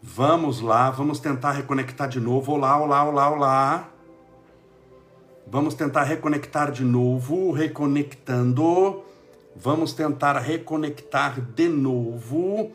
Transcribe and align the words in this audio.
Vamos 0.00 0.60
lá, 0.60 0.90
vamos 0.90 1.18
tentar 1.18 1.50
reconectar 1.50 2.08
de 2.08 2.20
novo. 2.20 2.52
Olá, 2.52 2.80
olá, 2.80 3.02
olá, 3.02 3.30
olá. 3.30 3.88
Vamos 5.44 5.74
tentar 5.74 6.04
reconectar 6.04 6.70
de 6.70 6.84
novo, 6.84 7.50
reconectando. 7.50 9.02
Vamos 9.56 9.92
tentar 9.92 10.38
reconectar 10.38 11.40
de 11.40 11.68
novo. 11.68 12.70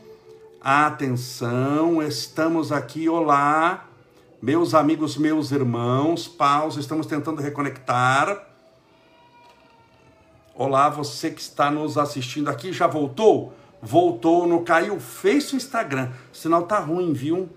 Atenção, 0.60 2.04
estamos 2.04 2.74
aqui. 2.74 3.08
Olá, 3.08 3.86
meus 4.42 4.74
amigos, 4.74 5.16
meus 5.16 5.52
irmãos. 5.52 6.28
Pausa, 6.28 6.82
estamos 6.82 7.06
tentando 7.08 7.42
reconectar. 7.42 8.50
Olá, 10.54 10.90
você 10.90 11.32
que 11.32 11.40
está 11.40 11.72
nos 11.72 11.98
assistindo 11.98 12.50
aqui, 12.50 12.74
já 12.74 12.86
voltou? 12.86 13.54
Voltou 13.86 14.48
no 14.48 14.62
caiu 14.62 14.98
Face 14.98 15.54
o 15.54 15.58
Instagram. 15.58 16.10
O 16.32 16.38
sinal 16.38 16.64
tá 16.64 16.80
ruim, 16.80 17.12
viu? 17.12 17.50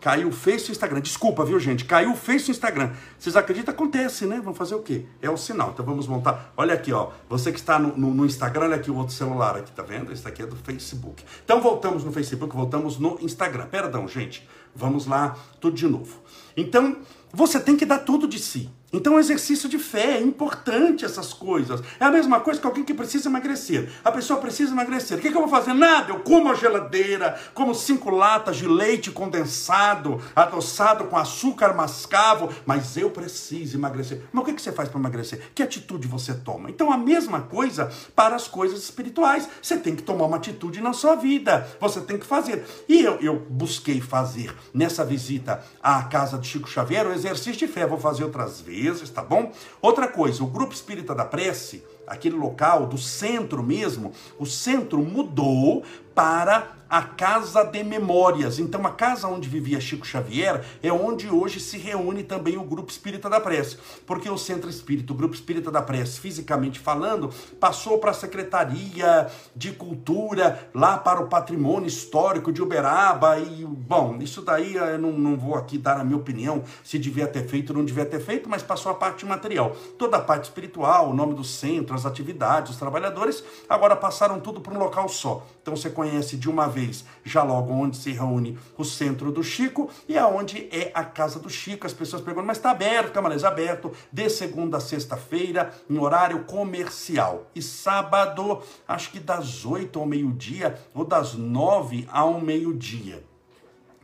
Caiu 0.00 0.32
Face 0.32 0.70
o 0.70 0.72
Instagram. 0.72 1.02
Desculpa, 1.02 1.44
viu, 1.44 1.60
gente? 1.60 1.84
Caiu 1.84 2.16
Face 2.16 2.48
o 2.48 2.52
Instagram. 2.52 2.90
Vocês 3.18 3.36
acreditam? 3.36 3.74
Acontece, 3.74 4.24
né? 4.24 4.40
Vamos 4.42 4.56
fazer 4.56 4.74
o 4.74 4.80
quê? 4.80 5.04
É 5.20 5.28
o 5.28 5.36
sinal. 5.36 5.70
Então 5.74 5.84
vamos 5.84 6.08
montar. 6.08 6.52
Olha 6.56 6.72
aqui, 6.72 6.90
ó. 6.90 7.10
Você 7.28 7.52
que 7.52 7.58
está 7.58 7.78
no, 7.78 7.94
no, 7.96 8.14
no 8.14 8.24
Instagram, 8.24 8.64
olha 8.64 8.76
aqui 8.76 8.90
o 8.90 8.96
outro 8.96 9.14
celular 9.14 9.58
aqui, 9.58 9.70
tá 9.70 9.82
vendo? 9.82 10.10
Esse 10.10 10.26
aqui 10.26 10.42
é 10.42 10.46
do 10.46 10.56
Facebook. 10.56 11.22
Então 11.44 11.60
voltamos 11.60 12.02
no 12.02 12.10
Facebook, 12.10 12.56
voltamos 12.56 12.98
no 12.98 13.18
Instagram. 13.20 13.66
Perdão, 13.66 14.08
gente. 14.08 14.48
Vamos 14.74 15.06
lá, 15.06 15.36
tudo 15.60 15.76
de 15.76 15.86
novo. 15.86 16.18
Então, 16.56 16.96
você 17.30 17.60
tem 17.60 17.76
que 17.76 17.84
dar 17.84 17.98
tudo 17.98 18.26
de 18.26 18.38
si. 18.38 18.70
Então, 18.92 19.18
exercício 19.18 19.70
de 19.70 19.78
fé 19.78 20.18
é 20.18 20.20
importante 20.20 21.04
essas 21.04 21.32
coisas. 21.32 21.82
É 21.98 22.04
a 22.04 22.10
mesma 22.10 22.40
coisa 22.40 22.60
que 22.60 22.66
alguém 22.66 22.84
que 22.84 22.92
precisa 22.92 23.28
emagrecer. 23.30 23.90
A 24.04 24.12
pessoa 24.12 24.38
precisa 24.38 24.72
emagrecer. 24.72 25.16
O 25.16 25.20
que, 25.20 25.30
que 25.30 25.36
eu 25.36 25.40
vou 25.40 25.48
fazer? 25.48 25.72
Nada. 25.72 26.12
Eu 26.12 26.20
como 26.20 26.50
a 26.50 26.54
geladeira, 26.54 27.40
como 27.54 27.74
cinco 27.74 28.10
latas 28.10 28.58
de 28.58 28.68
leite 28.68 29.10
condensado, 29.10 30.20
adoçado 30.36 31.04
com 31.04 31.16
açúcar 31.16 31.72
mascavo, 31.72 32.50
mas 32.66 32.94
eu 32.98 33.10
preciso 33.10 33.78
emagrecer. 33.78 34.24
Mas 34.30 34.42
o 34.42 34.46
que, 34.46 34.52
que 34.52 34.60
você 34.60 34.72
faz 34.72 34.90
para 34.90 35.00
emagrecer? 35.00 35.40
Que 35.54 35.62
atitude 35.62 36.06
você 36.06 36.34
toma? 36.34 36.68
Então, 36.68 36.92
a 36.92 36.98
mesma 36.98 37.40
coisa 37.40 37.90
para 38.14 38.36
as 38.36 38.46
coisas 38.46 38.82
espirituais. 38.82 39.48
Você 39.62 39.78
tem 39.78 39.96
que 39.96 40.02
tomar 40.02 40.26
uma 40.26 40.36
atitude 40.36 40.82
na 40.82 40.92
sua 40.92 41.14
vida. 41.14 41.66
Você 41.80 42.02
tem 42.02 42.18
que 42.18 42.26
fazer. 42.26 42.62
E 42.86 43.00
eu, 43.00 43.14
eu 43.22 43.46
busquei 43.48 44.02
fazer 44.02 44.54
nessa 44.74 45.02
visita 45.02 45.64
à 45.82 46.02
casa 46.02 46.36
de 46.36 46.46
Chico 46.46 46.68
Xavier 46.68 47.06
o 47.06 47.12
exercício 47.12 47.56
de 47.56 47.66
fé. 47.66 47.86
Vou 47.86 47.98
fazer 47.98 48.24
outras 48.24 48.60
vezes 48.60 48.81
tá 49.10 49.22
bom? 49.22 49.52
Outra 49.80 50.08
coisa, 50.08 50.42
o 50.42 50.46
grupo 50.46 50.72
espírita 50.72 51.14
da 51.14 51.24
prece, 51.24 51.84
aquele 52.06 52.36
local 52.36 52.86
do 52.86 52.98
centro 52.98 53.62
mesmo, 53.62 54.12
o 54.38 54.46
centro 54.46 54.98
mudou 54.98 55.82
para 56.14 56.82
a 56.92 57.00
Casa 57.00 57.64
de 57.64 57.82
Memórias. 57.82 58.58
Então, 58.58 58.86
a 58.86 58.90
casa 58.90 59.26
onde 59.26 59.48
vivia 59.48 59.80
Chico 59.80 60.06
Xavier 60.06 60.62
é 60.82 60.92
onde 60.92 61.26
hoje 61.26 61.58
se 61.58 61.78
reúne 61.78 62.22
também 62.22 62.58
o 62.58 62.64
Grupo 62.64 62.90
Espírita 62.90 63.30
da 63.30 63.40
Prece. 63.40 63.78
Porque 64.06 64.28
o 64.28 64.36
Centro 64.36 64.68
Espírita, 64.68 65.10
o 65.10 65.16
Grupo 65.16 65.34
Espírita 65.34 65.70
da 65.70 65.80
Prece, 65.80 66.20
fisicamente 66.20 66.78
falando, 66.78 67.30
passou 67.58 67.96
para 67.96 68.10
a 68.10 68.14
Secretaria 68.14 69.26
de 69.56 69.72
Cultura, 69.72 70.68
lá 70.74 70.98
para 70.98 71.22
o 71.22 71.28
Patrimônio 71.28 71.88
Histórico 71.88 72.52
de 72.52 72.60
Uberaba. 72.60 73.38
E, 73.38 73.64
bom, 73.64 74.18
isso 74.20 74.42
daí 74.42 74.74
eu 74.74 74.98
não, 74.98 75.12
não 75.12 75.34
vou 75.34 75.54
aqui 75.54 75.78
dar 75.78 75.98
a 75.98 76.04
minha 76.04 76.18
opinião 76.18 76.62
se 76.84 76.98
devia 76.98 77.26
ter 77.26 77.48
feito 77.48 77.70
ou 77.70 77.78
não 77.78 77.86
devia 77.86 78.04
ter 78.04 78.20
feito, 78.20 78.50
mas 78.50 78.62
passou 78.62 78.92
a 78.92 78.94
parte 78.94 79.24
material. 79.24 79.74
Toda 79.98 80.18
a 80.18 80.20
parte 80.20 80.44
espiritual, 80.44 81.08
o 81.08 81.14
nome 81.14 81.32
do 81.32 81.42
centro, 81.42 81.94
as 81.94 82.04
atividades, 82.04 82.72
os 82.72 82.76
trabalhadores, 82.76 83.42
agora 83.66 83.96
passaram 83.96 84.38
tudo 84.40 84.60
para 84.60 84.74
um 84.74 84.78
local 84.78 85.08
só. 85.08 85.46
Então, 85.62 85.74
você 85.74 85.88
conhece 86.02 86.36
de 86.36 86.50
uma 86.50 86.66
vez 86.66 87.04
já 87.24 87.44
logo 87.44 87.72
onde 87.72 87.96
se 87.96 88.10
reúne 88.10 88.58
o 88.76 88.84
centro 88.84 89.30
do 89.30 89.42
Chico 89.42 89.88
e 90.08 90.18
aonde 90.18 90.68
é 90.72 90.90
a 90.92 91.04
casa 91.04 91.38
do 91.38 91.48
Chico. 91.48 91.86
As 91.86 91.92
pessoas 91.92 92.22
perguntam, 92.22 92.48
mas 92.48 92.56
está 92.56 92.72
aberto, 92.72 93.12
Camarões, 93.12 93.44
aberto 93.44 93.92
de 94.10 94.28
segunda 94.28 94.78
a 94.78 94.80
sexta-feira, 94.80 95.72
em 95.88 95.96
horário 95.96 96.44
comercial. 96.44 97.46
E 97.54 97.62
sábado, 97.62 98.60
acho 98.88 99.12
que 99.12 99.20
das 99.20 99.64
oito 99.64 100.00
ao 100.00 100.06
meio-dia, 100.06 100.76
ou 100.92 101.04
das 101.04 101.34
nove 101.34 102.08
ao 102.10 102.40
meio-dia. 102.40 103.24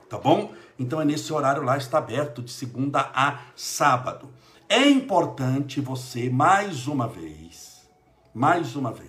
Tá 0.08 0.16
bom? 0.16 0.52
Então 0.78 1.00
é 1.00 1.04
nesse 1.04 1.32
horário 1.32 1.64
lá, 1.64 1.76
está 1.76 1.98
aberto 1.98 2.40
de 2.40 2.52
segunda 2.52 3.10
a 3.12 3.40
sábado. 3.56 4.30
É 4.68 4.88
importante 4.88 5.80
você, 5.80 6.30
mais 6.30 6.86
uma 6.86 7.08
vez, 7.08 7.88
mais 8.32 8.76
uma 8.76 8.92
vez, 8.92 9.07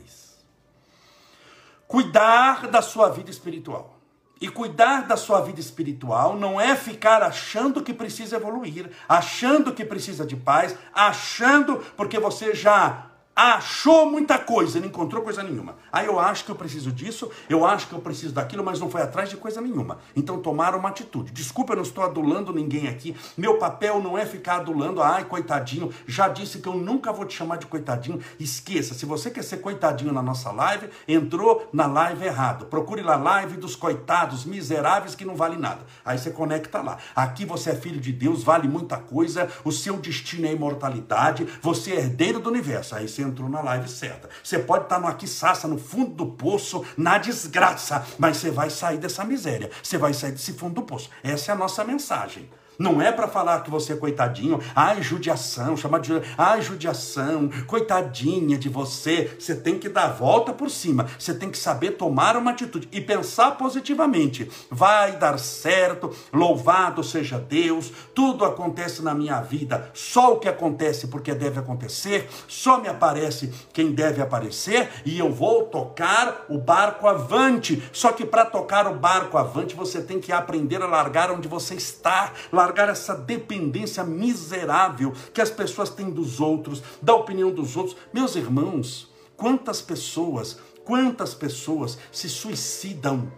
cuidar 1.90 2.68
da 2.68 2.84
sua 2.84 3.10
vida 3.10 3.32
espiritual. 3.32 3.98
E 4.40 4.48
cuidar 4.48 5.08
da 5.08 5.18
sua 5.18 5.42
vida 5.42 5.60
espiritual 5.60 6.38
não 6.38 6.62
é 6.62 6.76
ficar 6.76 7.22
achando 7.24 7.84
que 7.84 7.94
precisa 7.94 8.38
evoluir, 8.38 8.90
achando 9.10 9.74
que 9.74 9.84
precisa 9.84 10.26
de 10.26 10.38
paz, 10.38 10.78
achando 10.94 11.78
porque 11.98 12.18
você 12.18 12.54
já 12.56 13.09
achou 13.40 14.12
muita 14.12 14.38
coisa, 14.38 14.82
não 14.82 14.88
encontrou 14.88 15.24
coisa 15.24 15.42
nenhuma. 15.42 15.78
Aí 15.94 16.08
eu 16.08 16.20
acho 16.20 16.44
que 16.44 16.52
eu 16.52 16.56
preciso 16.56 16.92
disso, 16.92 17.32
eu 17.50 17.66
acho 17.66 17.88
que 17.88 17.94
eu 17.94 18.00
preciso 18.00 18.34
daquilo, 18.34 18.66
mas 18.66 18.82
não 18.82 18.90
foi 18.90 19.02
atrás 19.02 19.30
de 19.30 19.38
coisa 19.38 19.62
nenhuma. 19.62 20.00
Então 20.14 20.42
tomaram 20.42 20.78
uma 20.78 20.90
atitude. 20.90 21.32
Desculpa, 21.32 21.72
eu 21.72 21.78
não 21.78 21.84
estou 21.84 22.04
adulando 22.04 22.52
ninguém 22.52 22.90
aqui. 22.90 23.16
Meu 23.38 23.58
papel 23.58 24.02
não 24.02 24.18
é 24.18 24.26
ficar 24.26 24.58
adulando, 24.58 25.02
ai, 25.02 25.24
coitadinho. 25.24 25.90
Já 26.06 26.28
disse 26.28 26.60
que 26.60 26.68
eu 26.68 26.76
nunca 26.76 27.14
vou 27.14 27.24
te 27.24 27.34
chamar 27.34 27.56
de 27.58 27.66
coitadinho. 27.66 28.20
Esqueça, 28.38 28.94
se 28.94 29.06
você 29.06 29.32
quer 29.32 29.44
ser 29.44 29.58
coitadinho 29.58 30.12
na 30.12 30.22
nossa 30.22 30.52
live, 30.52 30.90
entrou 31.08 31.70
na 31.72 31.88
live 31.88 32.26
errado. 32.26 32.66
Procure 32.66 33.02
lá 33.02 33.16
live 33.16 33.56
dos 33.56 33.74
coitados, 33.74 34.44
miseráveis 34.44 35.16
que 35.16 35.24
não 35.24 35.36
vale 35.36 35.56
nada. 35.56 35.80
Aí 36.04 36.18
você 36.18 36.30
conecta 36.30 36.82
lá. 36.82 36.98
Aqui 37.16 37.46
você 37.46 37.70
é 37.70 37.76
filho 37.76 38.02
de 38.02 38.12
Deus, 38.12 38.44
vale 38.44 38.68
muita 38.68 38.98
coisa, 38.98 39.50
o 39.64 39.72
seu 39.72 39.96
destino 39.96 40.46
é 40.46 40.52
imortalidade, 40.52 41.48
você 41.62 41.94
é 41.94 42.00
herdeiro 42.00 42.42
do 42.42 42.50
universo. 42.50 42.96
Aí 42.96 43.08
você 43.08 43.29
entrou 43.30 43.50
na 43.50 43.62
live 43.62 43.90
certa. 43.90 44.30
Você 44.44 44.60
pode 44.60 44.84
estar 44.84 45.00
no 45.00 45.08
aqui 45.08 45.28
saça, 45.28 45.68
no 45.68 45.78
fundo 45.78 46.12
do 46.12 46.26
poço, 46.28 46.86
na 46.98 47.18
desgraça, 47.18 48.06
mas 48.18 48.38
você 48.38 48.52
vai 48.52 48.70
sair 48.70 48.98
dessa 48.98 49.24
miséria. 49.24 49.70
Você 49.82 49.98
vai 49.98 50.14
sair 50.14 50.32
desse 50.32 50.54
fundo 50.54 50.76
do 50.76 50.82
poço. 50.84 51.10
Essa 51.24 51.52
é 51.52 51.54
a 51.54 51.58
nossa 51.58 51.84
mensagem. 51.84 52.50
Não 52.80 53.02
é 53.02 53.12
para 53.12 53.28
falar 53.28 53.62
que 53.62 53.70
você 53.70 53.92
é 53.92 53.98
coitadinho, 53.98 54.62
ai, 54.74 55.04
judiação, 55.04 55.76
chamar 55.76 56.00
de 56.00 56.14
ai, 56.38 56.62
judiação, 56.62 57.50
coitadinha 57.68 58.58
de 58.58 58.70
você. 58.70 59.36
Você 59.38 59.54
tem 59.54 59.78
que 59.78 59.90
dar 59.90 60.06
a 60.06 60.14
volta 60.14 60.54
por 60.54 60.70
cima. 60.70 61.06
Você 61.20 61.34
tem 61.34 61.52
que 61.52 61.58
saber 61.58 61.92
tomar 61.92 62.38
uma 62.38 62.52
atitude 62.52 62.88
e 62.94 63.02
pensar 63.02 63.58
positivamente. 63.58 64.50
Vai 64.72 65.18
dar 65.18 65.38
certo, 65.38 66.16
louvado 66.32 67.04
seja 67.04 67.38
Deus, 67.38 67.92
tudo 68.16 68.46
acontece 68.46 69.02
na 69.02 69.14
minha 69.14 69.42
vida, 69.42 69.90
só 69.94 70.36
o 70.36 70.40
que 70.40 70.48
acontece 70.48 71.08
porque 71.08 71.34
deve 71.34 71.60
acontecer, 71.60 72.30
só 72.48 72.80
me 72.80 72.88
aparece 72.88 73.54
quem 73.74 73.92
deve 73.92 74.22
aparecer 74.22 74.90
e 75.04 75.20
eu 75.20 75.30
vou 75.30 75.66
tocar 75.66 76.46
o 76.48 76.58
barco 76.58 77.08
avante. 77.08 77.84
Só 77.92 78.14
que 78.14 78.26
para 78.26 78.46
tocar 78.46 78.88
o 78.88 78.96
barco 78.96 79.38
avante, 79.38 79.76
você 79.76 80.02
tem 80.02 80.22
que 80.22 80.32
aprender 80.32 80.82
a 80.82 80.88
largar 80.88 81.30
onde 81.30 81.50
você 81.50 81.76
está, 81.76 82.32
largar 82.54 82.69
largar 82.70 82.90
essa 82.90 83.16
dependência 83.16 84.04
miserável 84.04 85.14
que 85.34 85.42
as 85.42 85.50
pessoas 85.50 85.90
têm 85.90 86.10
dos 86.12 86.40
outros, 86.40 86.84
da 87.02 87.16
opinião 87.16 87.52
dos 87.52 87.76
outros. 87.76 87.98
Meus 88.14 88.36
irmãos, 88.36 89.12
quantas 89.36 89.82
pessoas, 89.82 90.60
quantas 90.86 91.34
pessoas 91.34 91.98
se 92.12 92.30
suicidam? 92.30 93.32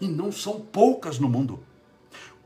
E 0.00 0.08
não 0.08 0.32
são 0.32 0.60
poucas 0.60 1.18
no 1.18 1.28
mundo. 1.28 1.60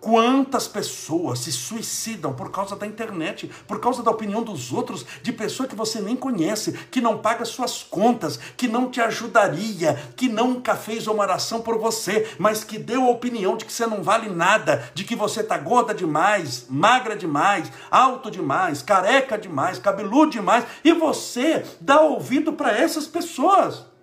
Quantas 0.04 0.68
pessoas 0.68 1.38
se 1.38 1.50
suicidam 1.50 2.34
por 2.34 2.50
causa 2.50 2.76
da 2.76 2.86
internet, 2.86 3.50
por 3.66 3.80
causa 3.80 4.02
da 4.02 4.10
opinião 4.10 4.42
dos 4.42 4.70
outros, 4.70 5.06
de 5.22 5.32
pessoa 5.32 5.66
que 5.66 5.74
você 5.74 5.98
nem 5.98 6.14
conhece, 6.14 6.72
que 6.90 7.00
não 7.00 7.16
paga 7.16 7.42
suas 7.46 7.82
contas, 7.82 8.38
que 8.54 8.68
não 8.68 8.90
te 8.90 9.00
ajudaria, 9.00 9.98
que 10.14 10.28
nunca 10.28 10.76
fez 10.76 11.06
uma 11.06 11.22
oração 11.22 11.62
por 11.62 11.78
você, 11.78 12.36
mas 12.38 12.62
que 12.62 12.76
deu 12.76 13.04
a 13.04 13.10
opinião 13.10 13.56
de 13.56 13.64
que 13.64 13.72
você 13.72 13.86
não 13.86 14.02
vale 14.02 14.28
nada, 14.28 14.92
de 14.94 15.04
que 15.04 15.16
você 15.16 15.42
tá 15.42 15.56
gorda 15.56 15.94
demais, 15.94 16.66
magra 16.68 17.16
demais, 17.16 17.72
alto 17.90 18.30
demais, 18.30 18.82
careca 18.82 19.38
demais, 19.38 19.78
cabeludo 19.78 20.32
demais, 20.32 20.66
e 20.84 20.92
você 20.92 21.64
dá 21.80 22.02
ouvido 22.02 22.52
para 22.52 22.76
essas 22.76 23.06
pessoas 23.06 23.93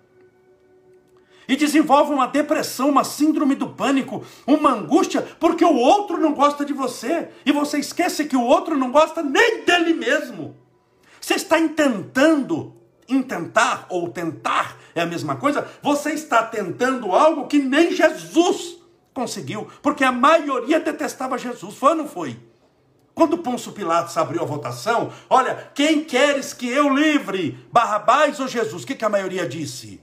e 1.52 1.56
desenvolve 1.56 2.14
uma 2.14 2.26
depressão, 2.26 2.88
uma 2.88 3.04
síndrome 3.04 3.54
do 3.54 3.68
pânico, 3.68 4.24
uma 4.46 4.72
angústia, 4.72 5.20
porque 5.38 5.62
o 5.62 5.76
outro 5.76 6.16
não 6.16 6.32
gosta 6.32 6.64
de 6.64 6.72
você 6.72 7.28
e 7.44 7.52
você 7.52 7.78
esquece 7.78 8.24
que 8.24 8.34
o 8.34 8.42
outro 8.42 8.74
não 8.74 8.90
gosta 8.90 9.22
nem 9.22 9.62
dele 9.62 9.92
mesmo. 9.92 10.56
Você 11.20 11.34
está 11.34 11.58
intentando, 11.58 12.74
intentar 13.06 13.84
ou 13.90 14.08
tentar 14.08 14.78
é 14.94 15.02
a 15.02 15.06
mesma 15.06 15.36
coisa, 15.36 15.68
você 15.82 16.12
está 16.12 16.42
tentando 16.42 17.12
algo 17.12 17.46
que 17.46 17.58
nem 17.58 17.92
Jesus 17.92 18.78
conseguiu, 19.12 19.68
porque 19.82 20.04
a 20.04 20.12
maioria 20.12 20.80
detestava 20.80 21.36
Jesus, 21.36 21.74
foi 21.74 21.90
ou 21.90 21.96
não 21.96 22.08
foi? 22.08 22.40
Quando 23.14 23.36
Pôncio 23.36 23.72
Pilatos 23.72 24.16
abriu 24.16 24.40
a 24.40 24.46
votação, 24.46 25.12
olha, 25.28 25.70
quem 25.74 26.02
queres 26.02 26.54
que 26.54 26.66
eu 26.66 26.88
livre, 26.88 27.58
Barrabás 27.70 28.40
ou 28.40 28.48
Jesus? 28.48 28.84
O 28.84 28.86
que, 28.86 28.94
que 28.94 29.04
a 29.04 29.10
maioria 29.10 29.46
disse? 29.46 30.00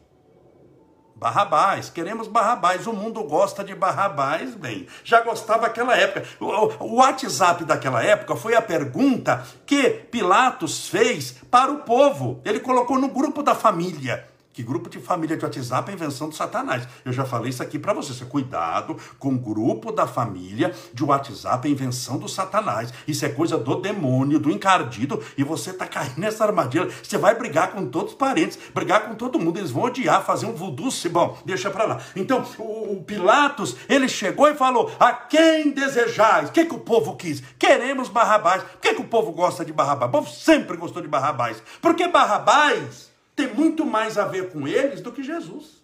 Barrabás, 1.20 1.90
queremos 1.90 2.28
Barrabás. 2.28 2.88
O 2.88 2.94
mundo 2.94 3.24
gosta 3.24 3.64
de 3.64 3.76
Barrabás, 3.76 4.56
bem. 4.56 4.88
Já 5.04 5.22
gostava 5.22 5.64
daquela 5.64 5.96
época. 5.96 6.26
O, 6.40 6.96
WhatsApp 6.96 7.66
daquela 7.66 8.02
época 8.02 8.36
foi 8.38 8.56
a 8.56 8.62
pergunta 8.62 9.46
que 9.66 9.90
Pilatos 9.90 10.88
fez 10.88 11.36
para 11.52 11.72
o 11.72 11.80
povo. 11.80 12.42
Ele 12.46 12.60
colocou 12.60 12.98
no 12.98 13.10
grupo 13.10 13.44
da 13.44 13.54
família. 13.54 14.26
Que 14.60 14.64
grupo 14.64 14.90
de 14.90 15.00
família 15.00 15.38
de 15.38 15.46
WhatsApp 15.46 15.90
é 15.90 15.94
invenção 15.94 16.28
do 16.28 16.36
Satanás. 16.36 16.86
Eu 17.06 17.14
já 17.14 17.24
falei 17.24 17.50
isso 17.50 17.64
aqui 17.64 17.80
para 17.80 17.94
você. 17.94 18.12
você. 18.12 18.26
Cuidado 18.26 18.98
com 19.18 19.38
grupo 19.38 19.90
da 19.90 20.06
família 20.06 20.76
de 20.94 21.02
WhatsApp 21.02 21.66
é 21.66 21.72
invenção 21.72 22.18
do 22.18 22.28
Satanás. 22.28 22.94
Isso 23.08 23.26
é 23.26 23.30
coisa 23.30 23.58
do 23.58 23.76
demônio, 23.76 24.38
do 24.38 24.52
encardido, 24.52 25.24
e 25.38 25.46
você 25.46 25.72
tá 25.72 25.88
caindo 25.88 26.20
nessa 26.20 26.44
armadilha. 26.44 26.90
Você 27.02 27.18
vai 27.18 27.36
brigar 27.36 27.72
com 27.72 27.86
todos 27.86 28.12
os 28.12 28.18
parentes, 28.18 28.60
brigar 28.74 29.08
com 29.08 29.16
todo 29.16 29.40
mundo. 29.40 29.60
Eles 29.60 29.72
vão 29.72 29.84
odiar, 29.84 30.26
fazer 30.26 30.46
um 30.46 30.54
voodoo. 30.54 30.90
Bom, 31.10 31.38
deixa 31.46 31.70
para 31.70 31.86
lá. 31.86 32.02
Então, 32.14 32.46
o, 32.58 32.98
o, 32.98 33.04
Pilatos, 33.04 33.78
ele 33.88 34.10
chegou 34.10 34.50
e 34.50 34.56
falou: 34.56 34.92
A 35.00 35.14
quem 35.14 35.72
desejais? 35.72 36.50
O 36.50 36.52
que, 36.52 36.66
que 36.66 36.76
o 36.76 36.80
povo 36.80 37.16
quis? 37.16 37.42
Queremos 37.58 38.10
Barrabás. 38.10 38.62
Por 38.64 38.82
que, 38.82 38.94
que 38.94 39.02
o 39.02 39.08
povo 39.08 39.32
gosta 39.32 39.64
de 39.64 39.72
Barrabás? 39.72 40.10
O 40.10 40.12
povo 40.12 40.30
sempre 40.30 40.76
gostou 40.76 41.02
de 41.02 41.08
Barrabás. 41.08 41.64
Porque 41.82 42.10
Barrabás 42.10 43.08
tem 43.40 43.54
muito 43.54 43.86
mais 43.86 44.18
a 44.18 44.26
ver 44.26 44.52
com 44.52 44.68
eles 44.68 45.00
do 45.00 45.14
que 45.14 45.24
Jesus. 45.24 45.82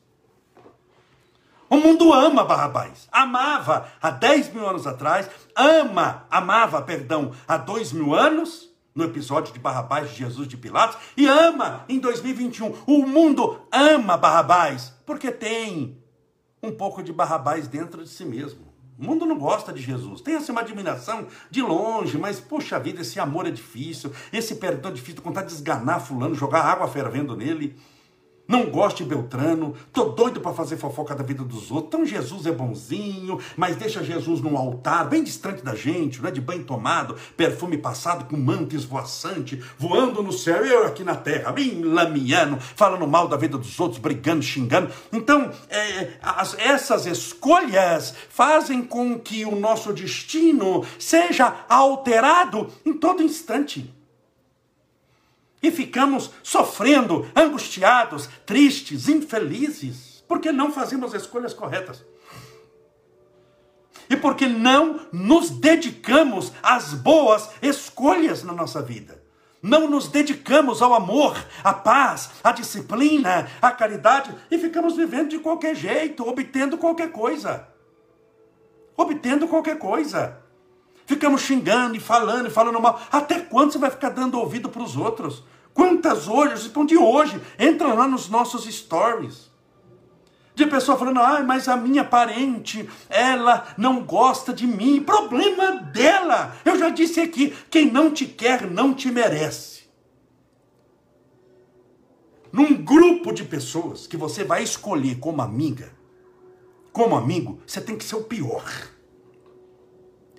O 1.70 1.78
mundo 1.78 2.12
ama 2.14 2.44
Barrabás, 2.44 3.08
amava 3.12 3.88
há 4.02 4.12
10 4.12 4.54
mil 4.54 4.68
anos 4.68 4.86
atrás, 4.86 5.30
ama, 5.56 6.26
amava, 6.30 6.82
perdão, 6.82 7.32
há 7.48 7.56
2 7.58 7.94
mil 7.94 8.14
anos, 8.14 8.70
no 8.94 9.06
episódio 9.06 9.54
de 9.54 9.60
Barrabás 9.60 10.10
de 10.10 10.18
Jesus 10.18 10.50
de 10.50 10.58
Pilatos, 10.58 10.98
e 11.16 11.28
ama 11.28 11.86
em 11.88 11.98
2021. 11.98 12.76
O 12.86 13.08
mundo 13.08 13.62
ama 13.72 14.18
Barrabás, 14.18 14.94
porque 15.06 15.32
tem 15.32 15.98
um 16.62 16.72
pouco 16.72 17.02
de 17.02 17.14
Barrabás 17.14 17.70
dentro 17.70 18.04
de 18.04 18.10
si 18.10 18.26
mesmo. 18.26 18.65
O 18.98 19.04
mundo 19.04 19.26
não 19.26 19.38
gosta 19.38 19.74
de 19.74 19.82
Jesus. 19.82 20.22
Tem 20.22 20.36
assim 20.36 20.52
uma 20.52 20.62
admiração 20.62 21.28
de 21.52 21.62
longe, 21.62 22.18
mas 22.18 22.40
poxa 22.40 22.80
vida, 22.80 23.02
esse 23.02 23.20
amor 23.20 23.46
é 23.46 23.52
difícil, 23.52 24.12
esse 24.32 24.56
perdão 24.56 24.92
é 24.92 24.94
difícil, 24.94 25.22
contar 25.22 25.44
de 25.44 25.52
esganar 25.52 26.00
fulano, 26.00 26.34
jogar 26.34 26.62
água 26.62 26.88
fervendo 26.88 27.36
nele 27.36 27.76
não 28.48 28.70
gosto 28.70 28.98
de 28.98 29.10
Beltrano, 29.10 29.74
tô 29.92 30.06
doido 30.06 30.40
para 30.40 30.54
fazer 30.54 30.78
fofoca 30.78 31.16
da 31.16 31.24
vida 31.24 31.44
dos 31.44 31.72
outros. 31.72 31.88
Então 31.88 32.06
Jesus 32.06 32.46
é 32.46 32.52
bonzinho, 32.52 33.40
mas 33.58 33.76
deixa 33.76 34.04
Jesus 34.04 34.42
num 34.42 34.58
altar, 34.58 35.10
bem 35.10 35.24
distante 35.24 35.64
da 35.64 35.74
gente, 35.74 36.22
né? 36.22 36.30
de 36.30 36.40
banho 36.40 36.64
tomado, 36.64 37.16
perfume 37.36 37.78
passado 37.78 38.26
com 38.26 38.38
manto 38.38 38.76
esvoaçante, 38.76 39.62
voando 39.78 40.22
no 40.22 40.32
céu, 40.32 40.66
eu 40.66 40.86
aqui 40.86 41.04
na 41.04 41.16
terra, 41.16 41.52
bem 41.52 41.84
lamiano, 41.84 42.60
falando 42.60 43.08
mal 43.08 43.28
da 43.28 43.38
vida 43.38 43.58
dos 43.58 43.80
outros, 43.80 44.00
brigando, 44.00 44.44
xingando. 44.44 44.92
Então, 45.12 45.52
é, 45.70 46.18
as, 46.22 46.56
essas 46.60 47.06
escolhas 47.06 48.14
fazem 48.30 48.84
com 48.84 49.20
que 49.20 49.46
o 49.46 49.56
nosso 49.56 49.92
destino 49.92 50.86
seja 51.00 51.66
alterado 51.68 52.68
em 52.86 52.94
todo 52.94 53.24
instante 53.24 53.96
e 55.66 55.72
ficamos 55.72 56.30
sofrendo, 56.44 57.28
angustiados, 57.36 58.30
tristes, 58.46 59.10
infelizes, 59.10 60.24
porque 60.28 60.52
não 60.52 60.72
fazemos 60.72 61.14
escolhas 61.16 61.56
corretas. 61.56 62.06
E 64.08 64.16
porque 64.16 64.46
não 64.48 65.08
nos 65.12 65.50
dedicamos 65.50 66.54
às 66.62 66.94
boas 66.94 67.50
escolhas 67.64 68.44
na 68.44 68.54
nossa 68.54 68.80
vida. 68.80 69.24
Não 69.60 69.90
nos 69.90 70.08
dedicamos 70.08 70.84
ao 70.84 70.94
amor, 70.94 71.36
à 71.64 71.74
paz, 71.74 72.30
à 72.44 72.52
disciplina, 72.52 73.50
à 73.60 73.72
caridade 73.72 74.36
e 74.52 74.60
ficamos 74.60 74.96
vivendo 74.96 75.30
de 75.30 75.40
qualquer 75.40 75.76
jeito, 75.76 76.28
obtendo 76.28 76.78
qualquer 76.78 77.12
coisa. 77.12 77.68
Obtendo 78.96 79.48
qualquer 79.48 79.80
coisa. 79.80 80.38
Ficamos 81.08 81.42
xingando 81.42 81.96
e 81.96 82.00
falando 82.00 82.48
e 82.48 82.52
falando 82.52 82.80
mal. 82.80 83.02
Até 83.12 83.40
quando 83.40 83.72
você 83.72 83.80
vai 83.80 83.90
ficar 83.90 84.10
dando 84.10 84.38
ouvido 84.38 84.70
para 84.70 84.84
os 84.84 84.96
outros? 84.96 85.44
Quantas 85.76 86.30
hoje, 86.30 86.68
então 86.68 86.86
de 86.86 86.98
hoje, 86.98 87.40
entra 87.60 87.94
lá 87.94 88.08
nos 88.08 88.30
nossos 88.30 88.64
stories. 88.64 89.52
De 90.56 90.66
pessoa 90.66 90.98
falando, 90.98 91.20
ah, 91.20 91.44
mas 91.44 91.68
a 91.68 91.76
minha 91.76 92.06
parente, 92.06 92.90
ela 93.10 93.68
não 93.78 94.02
gosta 94.02 94.54
de 94.54 94.66
mim. 94.66 95.04
Problema 95.04 95.74
dela. 95.74 96.56
Eu 96.64 96.80
já 96.80 96.88
disse 96.90 97.20
aqui, 97.20 97.54
quem 97.70 97.92
não 97.92 98.10
te 98.10 98.26
quer 98.26 98.72
não 98.72 98.94
te 98.94 99.12
merece. 99.12 99.84
Num 102.54 102.74
grupo 102.74 103.34
de 103.34 103.44
pessoas 103.44 104.08
que 104.08 104.16
você 104.16 104.46
vai 104.46 104.64
escolher 104.64 105.20
como 105.20 105.42
amiga, 105.42 105.92
como 106.94 107.18
amigo, 107.18 107.60
você 107.68 107.82
tem 107.82 107.98
que 107.98 108.06
ser 108.06 108.16
o 108.16 108.24
pior. 108.24 108.64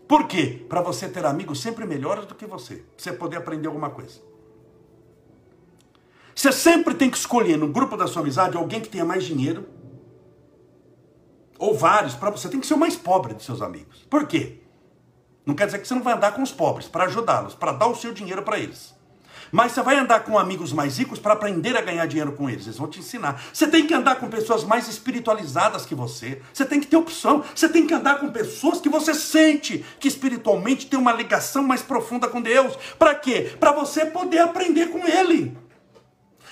Por 0.08 0.26
quê? 0.26 0.64
Para 0.66 0.80
você 0.80 1.10
ter 1.10 1.26
amigos 1.26 1.60
sempre 1.60 1.84
melhores 1.84 2.24
do 2.24 2.34
que 2.34 2.46
você. 2.46 2.82
Você 2.96 3.12
poder 3.12 3.36
aprender 3.36 3.66
alguma 3.66 3.90
coisa. 3.90 4.18
Você 6.36 6.52
sempre 6.52 6.92
tem 6.94 7.08
que 7.08 7.16
escolher 7.16 7.56
no 7.56 7.66
grupo 7.66 7.96
da 7.96 8.06
sua 8.06 8.20
amizade 8.20 8.58
alguém 8.58 8.78
que 8.78 8.90
tenha 8.90 9.06
mais 9.06 9.24
dinheiro. 9.24 9.66
Ou 11.58 11.74
vários, 11.74 12.14
para 12.14 12.28
você 12.28 12.46
tem 12.46 12.60
que 12.60 12.66
ser 12.66 12.74
o 12.74 12.78
mais 12.78 12.94
pobre 12.94 13.32
de 13.32 13.42
seus 13.42 13.62
amigos. 13.62 14.06
Por 14.10 14.26
quê? 14.26 14.60
Não 15.46 15.54
quer 15.54 15.64
dizer 15.64 15.78
que 15.78 15.88
você 15.88 15.94
não 15.94 16.02
vai 16.02 16.12
andar 16.12 16.32
com 16.32 16.42
os 16.42 16.52
pobres 16.52 16.86
para 16.86 17.04
ajudá-los, 17.04 17.54
para 17.54 17.72
dar 17.72 17.86
o 17.86 17.94
seu 17.94 18.12
dinheiro 18.12 18.42
para 18.42 18.58
eles. 18.58 18.94
Mas 19.50 19.72
você 19.72 19.80
vai 19.80 19.96
andar 19.96 20.24
com 20.24 20.38
amigos 20.38 20.74
mais 20.74 20.98
ricos 20.98 21.18
para 21.18 21.32
aprender 21.32 21.74
a 21.74 21.80
ganhar 21.80 22.04
dinheiro 22.04 22.32
com 22.32 22.50
eles. 22.50 22.66
Eles 22.66 22.76
vão 22.76 22.88
te 22.88 22.98
ensinar. 22.98 23.42
Você 23.50 23.66
tem 23.66 23.86
que 23.86 23.94
andar 23.94 24.16
com 24.16 24.28
pessoas 24.28 24.62
mais 24.62 24.88
espiritualizadas 24.88 25.86
que 25.86 25.94
você. 25.94 26.42
Você 26.52 26.66
tem 26.66 26.80
que 26.80 26.86
ter 26.86 26.96
opção. 26.96 27.42
Você 27.54 27.66
tem 27.66 27.86
que 27.86 27.94
andar 27.94 28.20
com 28.20 28.28
pessoas 28.28 28.78
que 28.78 28.90
você 28.90 29.14
sente 29.14 29.82
que 29.98 30.08
espiritualmente 30.08 30.86
tem 30.86 30.98
uma 30.98 31.12
ligação 31.12 31.62
mais 31.62 31.80
profunda 31.80 32.28
com 32.28 32.42
Deus. 32.42 32.76
Para 32.98 33.14
quê? 33.14 33.56
Para 33.58 33.72
você 33.72 34.04
poder 34.04 34.40
aprender 34.40 34.88
com 34.88 35.06
Ele. 35.06 35.64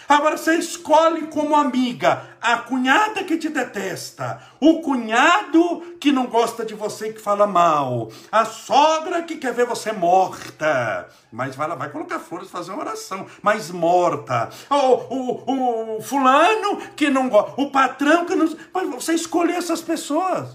Agora 0.09 0.37
você 0.37 0.57
escolhe 0.57 1.29
como 1.29 1.57
amiga 1.57 2.37
a 2.41 2.59
cunhada 2.59 3.25
que 3.25 3.39
te 3.39 3.49
detesta, 3.49 4.41
o 4.61 4.81
cunhado 4.81 5.97
que 5.99 6.13
não 6.13 6.27
gosta 6.27 6.65
de 6.65 6.75
você 6.75 7.09
e 7.09 7.13
que 7.15 7.21
fala 7.21 7.47
mal, 7.47 8.11
a 8.31 8.45
sogra 8.45 9.23
que 9.23 9.37
quer 9.37 9.55
ver 9.55 9.65
você 9.65 9.93
morta, 9.93 11.09
mas 11.33 11.57
vai 11.57 11.67
lá, 11.67 11.75
vai 11.75 11.91
colocar 11.91 12.19
flores, 12.19 12.51
fazer 12.51 12.73
uma 12.73 12.83
oração, 12.83 13.27
mas 13.43 13.71
morta, 13.71 14.51
o, 14.69 14.77
o, 14.77 15.97
o 15.97 16.03
fulano 16.03 16.77
que 16.95 17.09
não 17.09 17.29
gosta, 17.29 17.61
o 17.61 17.71
patrão 17.71 18.27
que 18.27 18.35
não. 18.35 18.55
Mas 18.73 18.91
você 18.91 19.15
escolhe 19.15 19.53
essas 19.53 19.81
pessoas 19.81 20.51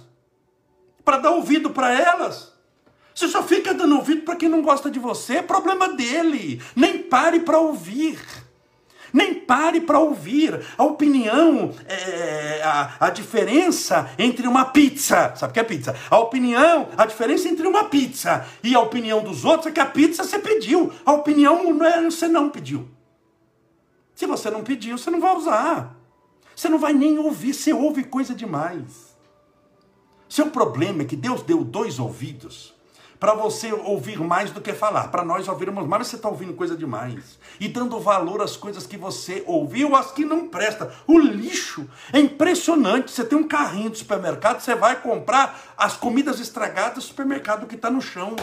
para 1.03 1.17
dar 1.17 1.31
ouvido 1.31 1.71
para 1.71 1.91
elas. 1.91 2.53
Você 3.15 3.27
só 3.27 3.43
fica 3.43 3.73
dando 3.73 3.95
ouvido 3.95 4.21
para 4.21 4.35
quem 4.35 4.47
não 4.47 4.61
gosta 4.61 4.89
de 4.91 4.99
você, 4.99 5.37
é 5.37 5.41
problema 5.41 5.89
dele. 5.89 6.61
Nem 6.75 6.99
pare 7.03 7.39
para 7.39 7.57
ouvir. 7.57 8.19
Nem 9.13 9.33
pare 9.33 9.81
para 9.81 9.99
ouvir 9.99 10.59
a 10.77 10.83
opinião, 10.83 11.73
é, 11.87 12.61
a, 12.63 13.07
a 13.07 13.09
diferença 13.09 14.09
entre 14.17 14.47
uma 14.47 14.65
pizza. 14.65 15.33
Sabe 15.35 15.51
o 15.51 15.53
que 15.53 15.59
é 15.59 15.63
pizza? 15.63 15.95
A 16.09 16.17
opinião, 16.19 16.89
a 16.97 17.05
diferença 17.05 17.47
entre 17.47 17.67
uma 17.67 17.85
pizza 17.85 18.45
e 18.63 18.75
a 18.75 18.79
opinião 18.79 19.23
dos 19.23 19.45
outros 19.45 19.67
é 19.67 19.71
que 19.71 19.79
a 19.79 19.85
pizza 19.85 20.23
você 20.23 20.39
pediu. 20.39 20.91
A 21.05 21.13
opinião 21.13 21.83
é 21.83 22.01
você 22.03 22.27
não 22.27 22.49
pediu. 22.49 22.87
Se 24.15 24.25
você 24.25 24.49
não 24.49 24.63
pediu, 24.63 24.97
você 24.97 25.09
não 25.09 25.21
vai 25.21 25.35
usar. 25.35 25.95
Você 26.55 26.67
não 26.67 26.77
vai 26.77 26.93
nem 26.93 27.17
ouvir, 27.17 27.53
você 27.53 27.71
ouve 27.71 28.03
coisa 28.03 28.35
demais. 28.35 29.17
Seu 30.27 30.47
problema 30.47 31.03
é 31.03 31.05
que 31.05 31.15
Deus 31.15 31.41
deu 31.41 31.63
dois 31.63 31.99
ouvidos 31.99 32.78
para 33.19 33.33
você 33.33 33.73
ouvir 33.73 34.19
mais 34.19 34.49
do 34.49 34.61
que 34.61 34.71
falar. 34.71 35.09
Para 35.09 35.25
nós 35.25 35.47
ouvirmos 35.47 35.85
mais, 35.85 36.07
você 36.07 36.15
está 36.15 36.29
ouvindo 36.29 36.53
coisa 36.53 36.75
demais. 36.75 37.37
E 37.59 37.67
dando 37.67 37.99
valor 37.99 38.41
às 38.41 38.55
coisas 38.55 38.87
que 38.87 38.97
você 38.97 39.43
ouviu, 39.45 39.95
às 39.95 40.11
que 40.11 40.23
não 40.23 40.47
presta. 40.47 40.91
O 41.05 41.19
lixo 41.19 41.85
é 42.13 42.19
impressionante. 42.19 43.11
Você 43.11 43.25
tem 43.25 43.37
um 43.37 43.47
carrinho 43.47 43.89
de 43.89 43.97
supermercado, 43.97 44.61
você 44.61 44.73
vai 44.73 45.01
comprar 45.01 45.75
as 45.77 45.97
comidas 45.97 46.39
estragadas 46.39 46.95
do 46.95 47.01
supermercado 47.01 47.67
que 47.67 47.75
está 47.75 47.89
no 47.89 48.01
chão. 48.01 48.35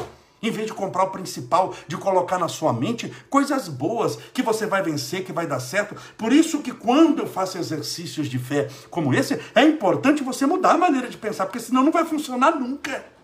Em 0.42 0.50
vez 0.50 0.66
de 0.66 0.74
comprar 0.74 1.04
o 1.04 1.10
principal, 1.10 1.74
de 1.88 1.96
colocar 1.96 2.38
na 2.38 2.46
sua 2.46 2.70
mente 2.70 3.10
coisas 3.30 3.68
boas 3.68 4.18
que 4.34 4.42
você 4.42 4.66
vai 4.66 4.82
vencer, 4.82 5.24
que 5.24 5.32
vai 5.32 5.46
dar 5.46 5.58
certo. 5.58 5.96
Por 6.18 6.30
isso 6.30 6.60
que 6.60 6.72
quando 6.72 7.20
eu 7.20 7.26
faço 7.26 7.56
exercícios 7.56 8.28
de 8.28 8.38
fé 8.38 8.68
como 8.90 9.14
esse, 9.14 9.40
é 9.54 9.62
importante 9.62 10.22
você 10.22 10.44
mudar 10.44 10.72
a 10.72 10.78
maneira 10.78 11.08
de 11.08 11.16
pensar, 11.16 11.46
porque 11.46 11.58
senão 11.58 11.82
não 11.82 11.90
vai 11.90 12.04
funcionar 12.04 12.54
nunca. 12.54 13.15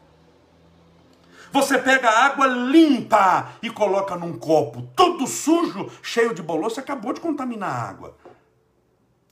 Você 1.52 1.78
pega 1.78 2.08
água 2.08 2.46
limpa 2.46 3.52
e 3.62 3.68
coloca 3.68 4.16
num 4.16 4.38
copo 4.38 4.82
todo 4.96 5.26
sujo, 5.26 5.90
cheio 6.02 6.34
de 6.34 6.42
bolor, 6.42 6.70
você 6.70 6.80
acabou 6.80 7.12
de 7.12 7.20
contaminar 7.20 7.70
a 7.70 7.88
água. 7.90 8.16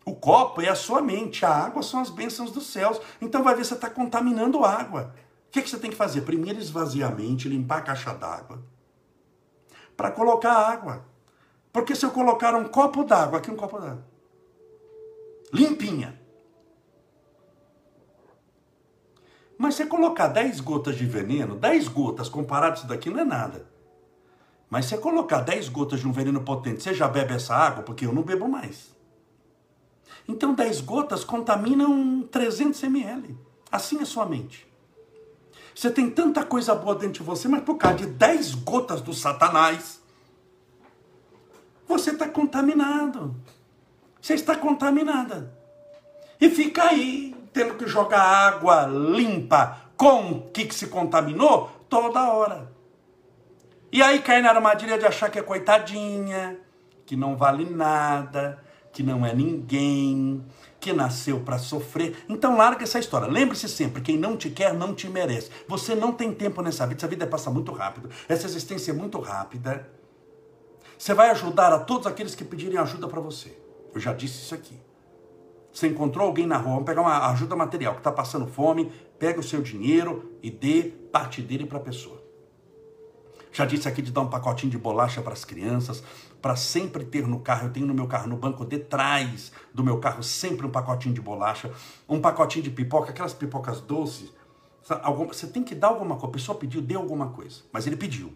O 0.05 0.15
copo 0.15 0.61
é 0.61 0.69
a 0.69 0.75
sua 0.75 1.01
mente, 1.01 1.47
a 1.47 1.51
água 1.51 1.83
são 1.83 2.01
as 2.01 2.11
bênçãos 2.11 2.51
dos 2.51 2.67
céus. 2.67 3.01
Então 3.23 3.43
vai 3.43 3.55
ver 3.55 3.65
você 3.65 3.75
está 3.75 3.89
contaminando 3.89 4.63
a 4.63 4.71
água. 4.71 5.15
O 5.49 5.51
que, 5.51 5.63
que 5.63 5.71
você 5.71 5.79
tem 5.79 5.91
que 5.91 5.97
fazer? 5.97 6.21
Primeiro 6.21 6.59
esvaziar 6.59 7.11
a 7.11 7.15
mente, 7.15 7.49
limpar 7.49 7.79
a 7.79 7.83
caixa 7.83 8.13
d'água. 8.13 8.63
Para 9.97 10.11
colocar 10.11 10.53
água. 10.53 11.05
Porque 11.73 11.95
se 11.95 12.05
eu 12.05 12.11
colocar 12.11 12.55
um 12.55 12.65
copo 12.65 13.03
d'água, 13.03 13.39
aqui 13.39 13.51
um 13.51 13.57
copo 13.57 13.79
d'água, 13.79 14.05
limpinha, 15.53 16.20
mas 19.61 19.75
você 19.75 19.85
colocar 19.85 20.29
10 20.29 20.59
gotas 20.61 20.97
de 20.97 21.05
veneno, 21.05 21.55
10 21.55 21.89
gotas 21.89 22.31
comparado 22.31 22.73
a 22.73 22.77
isso 22.79 22.87
daqui 22.87 23.11
não 23.11 23.21
é 23.21 23.25
nada. 23.27 23.67
Mas 24.71 24.87
você 24.87 24.97
colocar 24.97 25.41
10 25.41 25.69
gotas 25.69 26.01
de 26.01 26.09
um 26.09 26.13
veneno 26.13 26.41
potente, 26.41 26.83
você 26.83 26.95
já 26.95 27.07
bebe 27.07 27.35
essa 27.35 27.55
água? 27.55 27.83
Porque 27.83 28.07
eu 28.07 28.13
não 28.15 28.23
bebo 28.23 28.49
mais. 28.49 28.97
Então 30.27 30.55
10 30.55 30.81
gotas 30.81 31.25
contaminam 31.25 32.23
300 32.23 32.83
ml. 32.85 33.39
Assim 33.71 34.01
é 34.01 34.07
sua 34.07 34.25
mente. 34.25 34.67
Você 35.75 35.91
tem 35.91 36.09
tanta 36.09 36.43
coisa 36.43 36.75
boa 36.75 36.95
dentro 36.95 37.23
de 37.23 37.23
você, 37.23 37.47
mas 37.47 37.63
por 37.63 37.77
causa 37.77 37.99
de 37.99 38.07
10 38.07 38.55
gotas 38.55 39.03
do 39.03 39.13
Satanás, 39.13 40.01
você 41.87 42.13
está 42.13 42.27
contaminado. 42.27 43.37
Você 44.23 44.33
está 44.33 44.57
contaminada. 44.57 45.55
E 46.41 46.49
fica 46.49 46.85
aí, 46.85 47.35
tendo 47.53 47.75
que 47.75 47.87
jogar 47.87 48.21
água 48.21 48.87
limpa 48.87 49.77
com 49.97 50.31
o 50.31 50.51
que, 50.51 50.65
que 50.65 50.75
se 50.75 50.87
contaminou 50.87 51.71
toda 51.89 52.33
hora. 52.33 52.71
E 53.93 54.03
aí 54.03 54.21
cai 54.21 54.41
na 54.41 54.51
armadilha 54.51 54.99
de 54.99 55.05
achar 55.05 55.31
que 55.31 55.39
é 55.39 55.43
coitadinha, 55.43 56.59
que 57.05 57.17
não 57.17 57.37
vale 57.37 57.69
nada, 57.69 58.63
que 58.93 59.03
não 59.03 59.27
é 59.27 59.35
ninguém, 59.35 60.45
que 60.79 60.93
nasceu 60.93 61.41
para 61.41 61.59
sofrer. 61.59 62.25
Então 62.29 62.57
larga 62.57 62.85
essa 62.85 62.99
história. 62.99 63.27
Lembre-se 63.27 63.69
sempre, 63.69 64.01
quem 64.01 64.17
não 64.17 64.37
te 64.37 64.49
quer 64.49 64.73
não 64.73 64.95
te 64.95 65.09
merece. 65.09 65.51
Você 65.69 65.95
não 65.95 66.13
tem 66.13 66.33
tempo 66.33 66.63
nessa 66.63 66.87
vida, 66.87 67.01
essa 67.01 67.09
vida 67.09 67.27
passa 67.27 67.51
muito 67.51 67.73
rápido. 67.73 68.09
Essa 68.29 68.47
existência 68.47 68.93
é 68.93 68.95
muito 68.95 69.19
rápida. 69.21 69.89
Você 70.97 71.13
vai 71.13 71.31
ajudar 71.31 71.73
a 71.73 71.79
todos 71.79 72.07
aqueles 72.07 72.35
que 72.35 72.45
pedirem 72.45 72.79
ajuda 72.79 73.09
para 73.09 73.21
você. 73.21 73.57
Eu 73.95 74.01
já 74.01 74.13
disse 74.13 74.43
isso 74.43 74.55
aqui. 74.55 74.79
Você 75.73 75.87
encontrou 75.87 76.27
alguém 76.27 76.47
na 76.47 76.57
rua, 76.57 76.73
vamos 76.73 76.85
pegar 76.85 77.03
uma 77.03 77.31
ajuda 77.31 77.55
material 77.55 77.95
que 77.95 78.01
está 78.01 78.11
passando 78.11 78.47
fome, 78.47 78.91
pega 79.19 79.39
o 79.39 79.43
seu 79.43 79.63
dinheiro 79.63 80.33
e 80.43 80.51
dê 80.51 80.83
parte 81.13 81.41
dele 81.41 81.65
para 81.65 81.79
a 81.79 81.81
pessoa. 81.81 82.21
Já 83.53 83.65
disse 83.67 83.89
aqui 83.89 84.01
de 84.01 84.13
dar 84.13 84.21
um 84.21 84.29
pacotinho 84.31 84.71
de 84.71 84.79
bolacha 84.79 85.21
para 85.21 85.33
as 85.33 85.45
crianças, 85.45 86.05
para 86.41 86.55
sempre 86.55 87.05
ter 87.05 87.27
no 87.27 87.41
carro. 87.41 87.67
Eu 87.67 87.73
tenho 87.73 87.87
no 87.87 87.95
meu 87.95 88.07
carro, 88.07 88.29
no 88.29 88.37
banco 88.37 88.65
de 88.65 88.79
trás 88.79 89.51
do 89.75 89.83
meu 89.83 89.99
carro, 89.99 90.23
sempre 90.23 90.67
um 90.67 90.71
pacotinho 90.71 91.13
de 91.13 91.21
bolacha, 91.21 91.73
um 92.09 92.21
pacotinho 92.21 92.63
de 92.63 92.71
pipoca, 92.71 93.11
aquelas 93.11 93.35
pipocas 93.35 93.81
doces. 93.81 94.33
Você 95.29 95.49
tem 95.49 95.65
que 95.65 95.75
dar 95.75 95.89
alguma 95.89 96.15
coisa. 96.15 96.29
A 96.29 96.33
pessoa 96.33 96.59
pediu, 96.59 96.81
dê 96.81 96.95
alguma 96.95 97.31
coisa. 97.31 97.63
Mas 97.73 97.87
ele 97.87 97.97
pediu. 97.97 98.33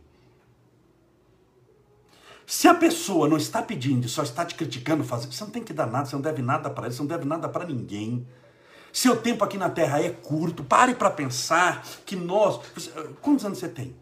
Se 2.46 2.68
a 2.68 2.74
pessoa 2.74 3.28
não 3.28 3.36
está 3.36 3.62
pedindo 3.62 4.06
e 4.06 4.08
só 4.08 4.22
está 4.22 4.44
te 4.44 4.54
criticando, 4.54 5.02
fazendo, 5.02 5.32
você 5.32 5.44
não 5.44 5.50
tem 5.50 5.62
que 5.62 5.72
dar 5.72 5.86
nada, 5.86 6.06
você 6.06 6.14
não 6.14 6.22
deve 6.22 6.42
nada 6.42 6.68
para 6.68 6.86
ele, 6.86 6.94
você 6.94 7.00
não 7.00 7.08
deve 7.08 7.24
nada 7.24 7.48
para 7.48 7.66
ninguém. 7.66 8.26
Seu 8.92 9.16
tempo 9.16 9.42
aqui 9.42 9.58
na 9.58 9.70
Terra 9.70 10.00
é 10.00 10.10
curto. 10.10 10.62
Pare 10.62 10.94
para 10.94 11.10
pensar 11.10 11.84
que 12.04 12.14
nós. 12.14 12.60
Quantos 13.20 13.44
anos 13.44 13.58
você 13.58 13.68
tem? 13.68 13.96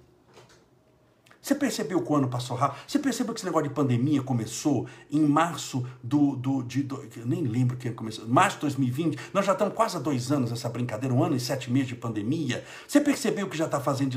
Você 1.43 1.57
percebeu 1.57 2.01
que 2.01 2.13
o 2.13 2.15
ano 2.15 2.29
passou 2.29 2.57
rápido? 2.57 2.79
Você 2.87 3.01
percebeu 3.01 3.35
que 3.35 3.41
esse 3.41 3.47
negócio 3.47 3.69
de 3.69 3.75
pandemia 3.75 4.23
começou 4.23 4.87
em 5.11 5.21
março 5.21 5.85
do. 6.01 6.37
do, 6.37 6.63
de, 6.63 6.85
do 6.85 7.05
eu 7.17 7.27
nem 7.27 7.43
lembro 7.43 7.77
que 7.77 7.91
começou. 7.91 8.29
Março 8.29 8.59
de 8.59 8.61
2020. 8.63 9.19
Nós 9.35 9.45
já 9.45 9.53
estamos 9.53 9.75
quase 9.75 9.97
há 9.97 10.01
dois 10.01 10.31
anos 10.31 10.53
essa 10.53 10.69
brincadeira, 10.69 11.13
um 11.13 11.23
ano 11.23 11.35
e 11.35 11.41
sete 11.41 11.69
meses 11.69 11.89
de 11.89 11.97
pandemia. 11.97 12.65
Você 12.87 13.01
percebeu 13.01 13.49
que 13.49 13.57
já 13.57 13.65
está 13.65 13.81
fazendo. 13.81 14.13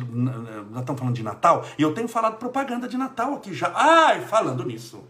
Já 0.71 0.79
estamos 0.81 0.99
falando 0.99 1.15
de 1.15 1.23
Natal? 1.23 1.65
E 1.79 1.81
eu 1.81 1.95
tenho 1.95 2.07
falado 2.07 2.37
propaganda 2.37 2.87
de 2.87 2.95
Natal 2.95 3.33
aqui 3.33 3.55
já. 3.55 3.73
Ai, 3.75 4.21
falando 4.21 4.63
nisso. 4.63 5.03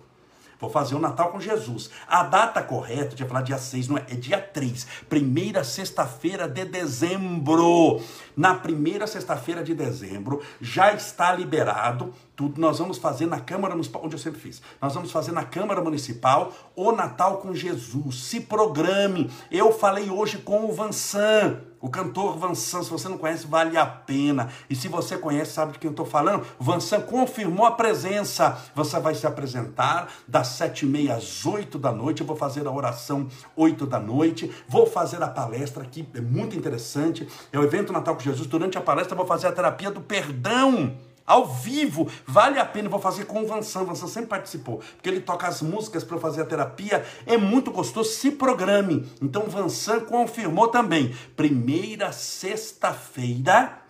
Vou 0.60 0.70
fazer 0.70 0.96
o 0.96 1.00
Natal 1.00 1.30
com 1.30 1.40
Jesus. 1.40 1.90
A 2.08 2.24
data 2.24 2.62
correta, 2.62 3.14
eu 3.14 3.16
tinha 3.16 3.28
falar 3.28 3.42
dia 3.42 3.58
6, 3.58 3.88
não 3.88 3.98
é? 3.98 4.06
É 4.10 4.16
dia 4.16 4.40
3. 4.40 4.88
Primeira 5.10 5.64
sexta-feira 5.64 6.48
de 6.48 6.66
dezembro. 6.66 8.02
Na 8.36 8.56
primeira 8.56 9.08
sexta-feira 9.08 9.64
de 9.64 9.74
dezembro 9.74 10.42
já 10.60 10.94
está 10.94 11.34
liberado 11.34 12.14
tudo. 12.36 12.60
Nós 12.60 12.80
vamos 12.80 12.98
fazer 12.98 13.26
na 13.26 13.40
Câmara 13.40 13.74
Municipal, 13.74 14.04
onde 14.04 14.16
eu 14.16 14.20
sempre 14.20 14.40
fiz. 14.40 14.62
Nós 14.82 14.94
vamos 14.94 15.12
fazer 15.12 15.32
na 15.32 15.44
Câmara 15.44 15.82
Municipal 15.82 16.54
o 16.76 16.92
Natal 16.92 17.38
com 17.38 17.54
Jesus. 17.54 18.24
Se 18.24 18.42
programe. 18.42 19.32
Eu 19.50 19.72
falei 19.72 20.10
hoje 20.10 20.38
com 20.40 20.66
o 20.66 20.74
Vansan. 20.74 21.62
O 21.86 21.90
cantor 21.90 22.36
Vansan, 22.36 22.82
se 22.82 22.90
você 22.90 23.08
não 23.08 23.16
conhece, 23.16 23.46
vale 23.46 23.78
a 23.78 23.86
pena. 23.86 24.50
E 24.68 24.76
se 24.76 24.88
você 24.88 25.20
conhece, 25.20 25.52
sabe 25.52 25.74
de 25.74 25.78
quem 25.78 25.88
eu 25.88 25.92
estou 25.92 26.04
falando? 26.04 26.44
Vansan 26.60 27.00
confirmou 27.02 27.64
a 27.64 27.74
presença. 27.74 28.58
Você 28.74 29.00
vai 29.00 29.14
se 29.14 29.28
apresentar 29.28 30.12
das 30.28 30.48
sete 30.48 30.84
e 30.84 30.90
meia 30.90 31.14
às 31.14 31.46
oito 31.46 31.78
da 31.78 31.92
noite. 31.92 32.22
Eu 32.22 32.26
vou 32.26 32.36
fazer 32.36 32.66
a 32.66 32.72
oração 32.72 33.28
oito 33.56 33.86
da 33.86 34.00
noite. 34.00 34.52
Vou 34.68 34.88
fazer 34.88 35.22
a 35.22 35.28
palestra 35.28 35.84
aqui, 35.84 36.10
é 36.16 36.22
muito 36.22 36.58
interessante. 36.58 37.28
É 37.54 37.60
o 37.60 37.64
evento 37.64 37.94
Natal 37.94 38.16
com 38.16 38.22
Jesus. 38.22 38.48
Durante 38.48 38.80
a 38.80 38.82
palestra, 38.82 39.14
eu 39.14 39.18
vou 39.18 39.28
fazer 39.28 39.46
a 39.46 39.52
terapia 39.52 39.92
do 39.92 40.02
perdão 40.02 40.92
ao 41.26 41.46
vivo. 41.46 42.10
Vale 42.26 42.60
a 42.60 42.66
pena, 42.66 42.90
vou 42.90 43.00
fazer 43.00 43.26
com 43.26 43.42
o 43.42 43.48
Vansan. 43.48 43.84
Vansan 43.84 44.08
sempre 44.08 44.30
participou, 44.30 44.82
porque 44.96 45.10
ele 45.10 45.22
toca 45.22 45.48
as 45.48 45.62
músicas 45.62 46.04
para 46.04 46.18
fazer 46.18 46.42
a 46.42 46.46
terapia. 46.46 47.06
É 47.26 47.38
muito 47.38 47.72
gostoso, 47.72 48.12
se 48.12 48.32
programe. 48.32 49.10
Então, 49.22 49.44
o 49.44 49.50
Vansan 49.50 50.02
confirmou 50.02 50.68
também. 50.68 51.16
Primeira 51.36 52.12
sexta-feira 52.12 53.82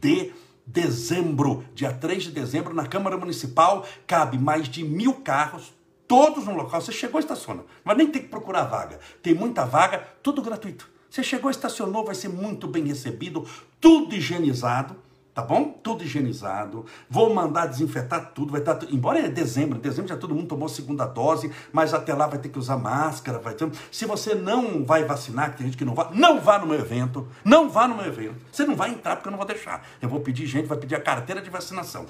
de 0.00 0.32
dezembro, 0.66 1.64
dia 1.74 1.92
3 1.92 2.24
de 2.24 2.32
dezembro, 2.32 2.74
na 2.74 2.86
Câmara 2.86 3.16
Municipal, 3.16 3.86
cabe 4.06 4.38
mais 4.38 4.68
de 4.68 4.84
mil 4.84 5.14
carros, 5.14 5.72
todos 6.08 6.44
no 6.44 6.54
local. 6.54 6.80
Você 6.80 6.92
chegou, 6.92 7.20
estaciona. 7.20 7.64
Mas 7.84 7.96
nem 7.96 8.08
tem 8.08 8.22
que 8.22 8.28
procurar 8.28 8.64
vaga. 8.64 8.98
Tem 9.22 9.34
muita 9.34 9.64
vaga, 9.64 10.06
tudo 10.22 10.42
gratuito. 10.42 10.88
Você 11.08 11.22
chegou, 11.22 11.50
estacionou, 11.50 12.04
vai 12.04 12.14
ser 12.14 12.28
muito 12.28 12.66
bem 12.66 12.84
recebido, 12.84 13.46
tudo 13.80 14.14
higienizado 14.14 15.05
tá 15.36 15.42
bom? 15.42 15.78
Tudo 15.82 16.02
higienizado. 16.02 16.86
Vou 17.10 17.34
mandar 17.34 17.66
desinfetar 17.66 18.32
tudo, 18.34 18.52
vai 18.52 18.62
estar, 18.62 18.78
embora 18.90 19.18
é 19.18 19.28
dezembro, 19.28 19.78
dezembro 19.78 20.08
já 20.08 20.16
todo 20.16 20.34
mundo 20.34 20.48
tomou 20.48 20.66
segunda 20.66 21.04
dose, 21.04 21.52
mas 21.70 21.92
até 21.92 22.14
lá 22.14 22.26
vai 22.26 22.38
ter 22.38 22.48
que 22.48 22.58
usar 22.58 22.78
máscara, 22.78 23.38
vai 23.38 23.52
ter... 23.52 23.70
Se 23.92 24.06
você 24.06 24.34
não 24.34 24.82
vai 24.82 25.04
vacinar, 25.04 25.50
que 25.50 25.58
tem 25.58 25.66
gente 25.66 25.76
que 25.76 25.84
não 25.84 25.94
vai, 25.94 26.08
não 26.14 26.40
vá 26.40 26.58
no 26.58 26.66
meu 26.66 26.78
evento, 26.78 27.28
não 27.44 27.68
vá 27.68 27.86
no 27.86 27.96
meu 27.96 28.06
evento. 28.06 28.36
Você 28.50 28.64
não 28.64 28.74
vai 28.74 28.88
entrar 28.88 29.16
porque 29.16 29.28
eu 29.28 29.32
não 29.32 29.36
vou 29.36 29.46
deixar. 29.46 29.86
Eu 30.00 30.08
vou 30.08 30.20
pedir 30.20 30.46
gente, 30.46 30.64
vai 30.64 30.78
pedir 30.78 30.94
a 30.94 31.00
carteira 31.00 31.42
de 31.42 31.50
vacinação. 31.50 32.06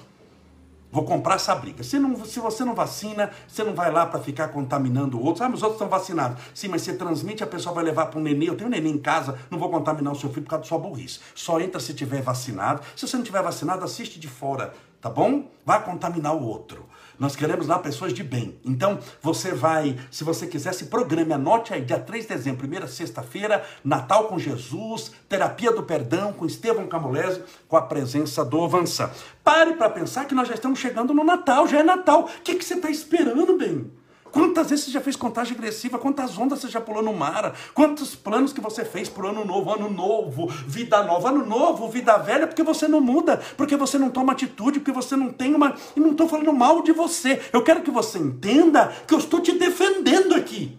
Vou 0.91 1.05
comprar 1.05 1.35
essa 1.35 1.55
briga. 1.55 1.83
Se, 1.83 1.99
não, 1.99 2.25
se 2.25 2.41
você 2.41 2.65
não 2.65 2.75
vacina, 2.75 3.31
você 3.47 3.63
não 3.65 3.75
vai 3.75 3.91
lá 3.91 4.07
para 4.07 4.21
ficar 4.21 4.49
contaminando 4.49 5.21
outros. 5.21 5.43
Ah, 5.43 5.49
mas 5.49 5.59
os 5.59 5.63
outros 5.63 5.81
estão 5.81 5.89
vacinados. 5.89 6.43
Sim, 6.55 6.69
mas 6.69 6.83
você 6.83 6.95
transmite, 6.95 7.43
a 7.43 7.47
pessoa 7.47 7.75
vai 7.75 7.85
levar 7.85 8.07
para 8.07 8.19
um 8.19 8.23
neném. 8.23 8.49
Eu 8.49 8.57
tenho 8.57 8.69
um 8.69 8.71
neném 8.71 8.95
em 8.95 8.99
casa, 8.99 9.39
não 9.51 9.59
vou 9.59 9.69
contaminar 9.69 10.13
o 10.13 10.17
seu 10.17 10.31
filho 10.31 10.43
por 10.43 10.51
causa 10.51 10.63
da 10.63 10.69
sua 10.69 10.79
burrice. 10.79 11.21
Só 11.35 11.61
entra 11.61 11.81
se 11.81 11.93
tiver 11.93 12.23
vacinado. 12.23 12.81
Se 12.95 13.07
você 13.07 13.17
não 13.17 13.25
tiver 13.25 13.43
vacinado, 13.43 13.85
assiste 13.85 14.19
de 14.19 14.29
fora, 14.29 14.73
tá 15.01 15.11
bom? 15.11 15.51
Vai 15.65 15.85
contaminar 15.85 16.35
o 16.35 16.43
outro. 16.43 16.87
Nós 17.19 17.35
queremos 17.35 17.67
lá 17.67 17.79
pessoas 17.79 18.13
de 18.13 18.23
bem. 18.23 18.59
Então, 18.65 18.99
você 19.23 19.53
vai, 19.53 19.99
se 20.11 20.25
você 20.25 20.47
quiser, 20.47 20.73
se 20.73 20.87
programe, 20.87 21.33
anote 21.33 21.73
aí, 21.73 21.83
dia 21.83 21.99
3 21.99 22.27
de 22.27 22.35
dezembro, 22.35 22.59
primeira 22.59 22.87
sexta-feira, 22.87 23.65
Natal 23.85 24.25
com 24.25 24.39
Jesus, 24.39 25.13
Terapia 25.29 25.73
do 25.73 25.83
Perdão 25.83 26.33
com 26.33 26.47
Estevão 26.47 26.87
Camolese, 26.87 27.43
com 27.69 27.77
a 27.77 27.83
presença 27.83 28.45
do 28.45 28.63
Avança. 28.63 29.13
Pare 29.43 29.75
para 29.75 29.91
pensar 29.91 30.25
que 30.27 30.35
nós 30.35 30.49
já 30.49 30.55
estamos 30.55 30.79
chegando 30.79 31.15
no 31.15 31.25
Natal, 31.25 31.67
já 31.67 31.81
é 31.81 31.83
Natal. 31.83 32.25
O 32.25 32.43
que, 32.43 32.55
que 32.55 32.65
você 32.65 32.75
está 32.75 32.91
esperando, 32.91 33.57
bem? 33.57 33.91
Quantas 34.33 34.71
vezes 34.71 34.87
você 34.87 34.91
já 34.91 35.01
fez 35.01 35.17
contagem 35.17 35.57
agressiva? 35.57 35.99
Quantas 35.99 36.37
ondas 36.37 36.61
você 36.61 36.69
já 36.69 36.81
pulou 36.81 37.03
no 37.03 37.13
mar? 37.13 37.57
Quantos 37.75 38.15
planos 38.15 38.53
que 38.53 38.61
você 38.61 38.85
fez 38.85 39.09
por 39.09 39.27
ano 39.27 39.45
novo? 39.45 39.73
Ano 39.73 39.91
novo, 39.91 40.47
vida 40.47 41.03
nova, 41.03 41.31
ano 41.31 41.45
novo, 41.45 41.89
vida 41.89 42.17
velha, 42.19 42.47
porque 42.47 42.63
você 42.63 42.87
não 42.87 43.01
muda, 43.01 43.41
porque 43.57 43.77
você 43.77 43.99
não 43.99 44.11
toma 44.11 44.33
atitude, 44.33 44.81
porque 44.81 44.93
você 44.93 45.17
não 45.17 45.33
tem 45.33 45.55
uma. 45.55 45.75
E 45.95 46.01
não 46.01 46.13
estou 46.13 46.29
falando 46.29 46.53
mal 46.53 46.83
de 46.83 46.93
você. 46.93 47.41
Eu 47.53 47.63
quero 47.63 47.83
que 47.83 47.91
você 47.91 48.19
entenda 48.19 48.93
que 49.07 49.15
eu 49.15 49.19
estou 49.19 49.41
te 49.41 49.53
defendendo 49.53 50.35
aqui. 50.35 50.79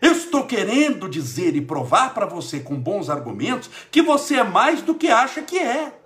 Eu 0.00 0.12
estou 0.12 0.44
querendo 0.44 1.08
dizer 1.08 1.56
e 1.56 1.60
provar 1.60 2.14
para 2.14 2.26
você 2.26 2.60
com 2.60 2.76
bons 2.76 3.10
argumentos 3.10 3.68
que 3.90 4.00
você 4.00 4.36
é 4.36 4.44
mais 4.44 4.80
do 4.80 4.94
que 4.94 5.08
acha 5.08 5.42
que 5.42 5.58
é 5.58 5.97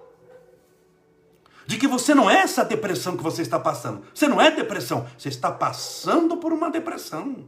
de 1.66 1.76
que 1.76 1.86
você 1.86 2.14
não 2.14 2.30
é 2.30 2.38
essa 2.38 2.64
depressão 2.64 3.16
que 3.16 3.22
você 3.22 3.42
está 3.42 3.58
passando. 3.58 4.02
Você 4.14 4.28
não 4.28 4.40
é 4.40 4.50
depressão, 4.50 5.06
você 5.16 5.28
está 5.28 5.50
passando 5.50 6.36
por 6.36 6.52
uma 6.52 6.70
depressão. 6.70 7.44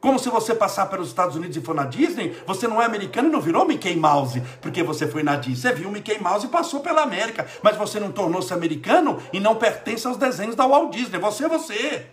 Como 0.00 0.18
se 0.18 0.30
você 0.30 0.54
passar 0.54 0.86
pelos 0.86 1.08
Estados 1.08 1.36
Unidos 1.36 1.56
e 1.58 1.60
for 1.60 1.74
na 1.74 1.84
Disney, 1.84 2.34
você 2.46 2.66
não 2.66 2.80
é 2.80 2.86
americano 2.86 3.28
e 3.28 3.32
não 3.32 3.40
virou 3.40 3.66
Mickey 3.66 3.94
Mouse, 3.94 4.42
porque 4.62 4.82
você 4.82 5.06
foi 5.06 5.22
na 5.22 5.36
Disney. 5.36 5.56
Você 5.56 5.74
viu 5.74 5.90
Mickey 5.90 6.18
Mouse 6.18 6.46
e 6.46 6.48
passou 6.48 6.80
pela 6.80 7.02
América, 7.02 7.46
mas 7.62 7.76
você 7.76 8.00
não 8.00 8.10
tornou-se 8.10 8.52
americano 8.52 9.22
e 9.30 9.38
não 9.38 9.56
pertence 9.56 10.06
aos 10.06 10.16
desenhos 10.16 10.56
da 10.56 10.66
Walt 10.66 10.90
Disney. 10.90 11.18
Você 11.18 11.44
é 11.44 11.48
você. 11.48 12.06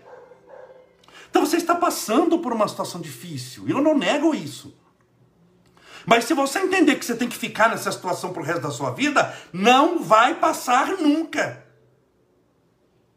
Então 1.30 1.46
você 1.46 1.56
está 1.56 1.76
passando 1.76 2.40
por 2.40 2.52
uma 2.52 2.68
situação 2.68 3.00
difícil. 3.00 3.64
Eu 3.70 3.82
não 3.82 3.98
nego 3.98 4.36
isso. 4.36 4.76
Mas 6.10 6.24
se 6.24 6.34
você 6.34 6.60
entender 6.60 6.96
que 6.96 7.04
você 7.04 7.18
tem 7.18 7.28
que 7.28 7.36
ficar 7.36 7.70
nessa 7.70 7.92
situação 7.92 8.32
pro 8.32 8.42
resto 8.42 8.62
da 8.62 8.72
sua 8.72 8.92
vida, 8.92 9.36
não 9.52 10.02
vai 10.02 10.36
passar 10.36 10.88
nunca. 10.94 11.66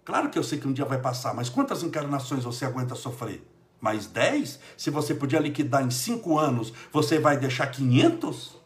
Claro 0.04 0.28
que 0.28 0.36
eu 0.36 0.42
sei 0.42 0.58
que 0.58 0.66
um 0.66 0.72
dia 0.72 0.84
vai 0.84 0.98
passar, 0.98 1.32
mas 1.32 1.48
quantas 1.48 1.84
encarnações 1.84 2.42
você 2.42 2.64
aguenta 2.64 2.96
sofrer? 2.96 3.46
Mais 3.80 4.08
10? 4.08 4.58
Se 4.76 4.90
você 4.90 5.14
podia 5.14 5.38
liquidar 5.38 5.86
em 5.86 5.90
5 5.90 6.36
anos, 6.36 6.72
você 6.92 7.20
vai 7.20 7.36
deixar 7.36 7.68
500? 7.68 8.58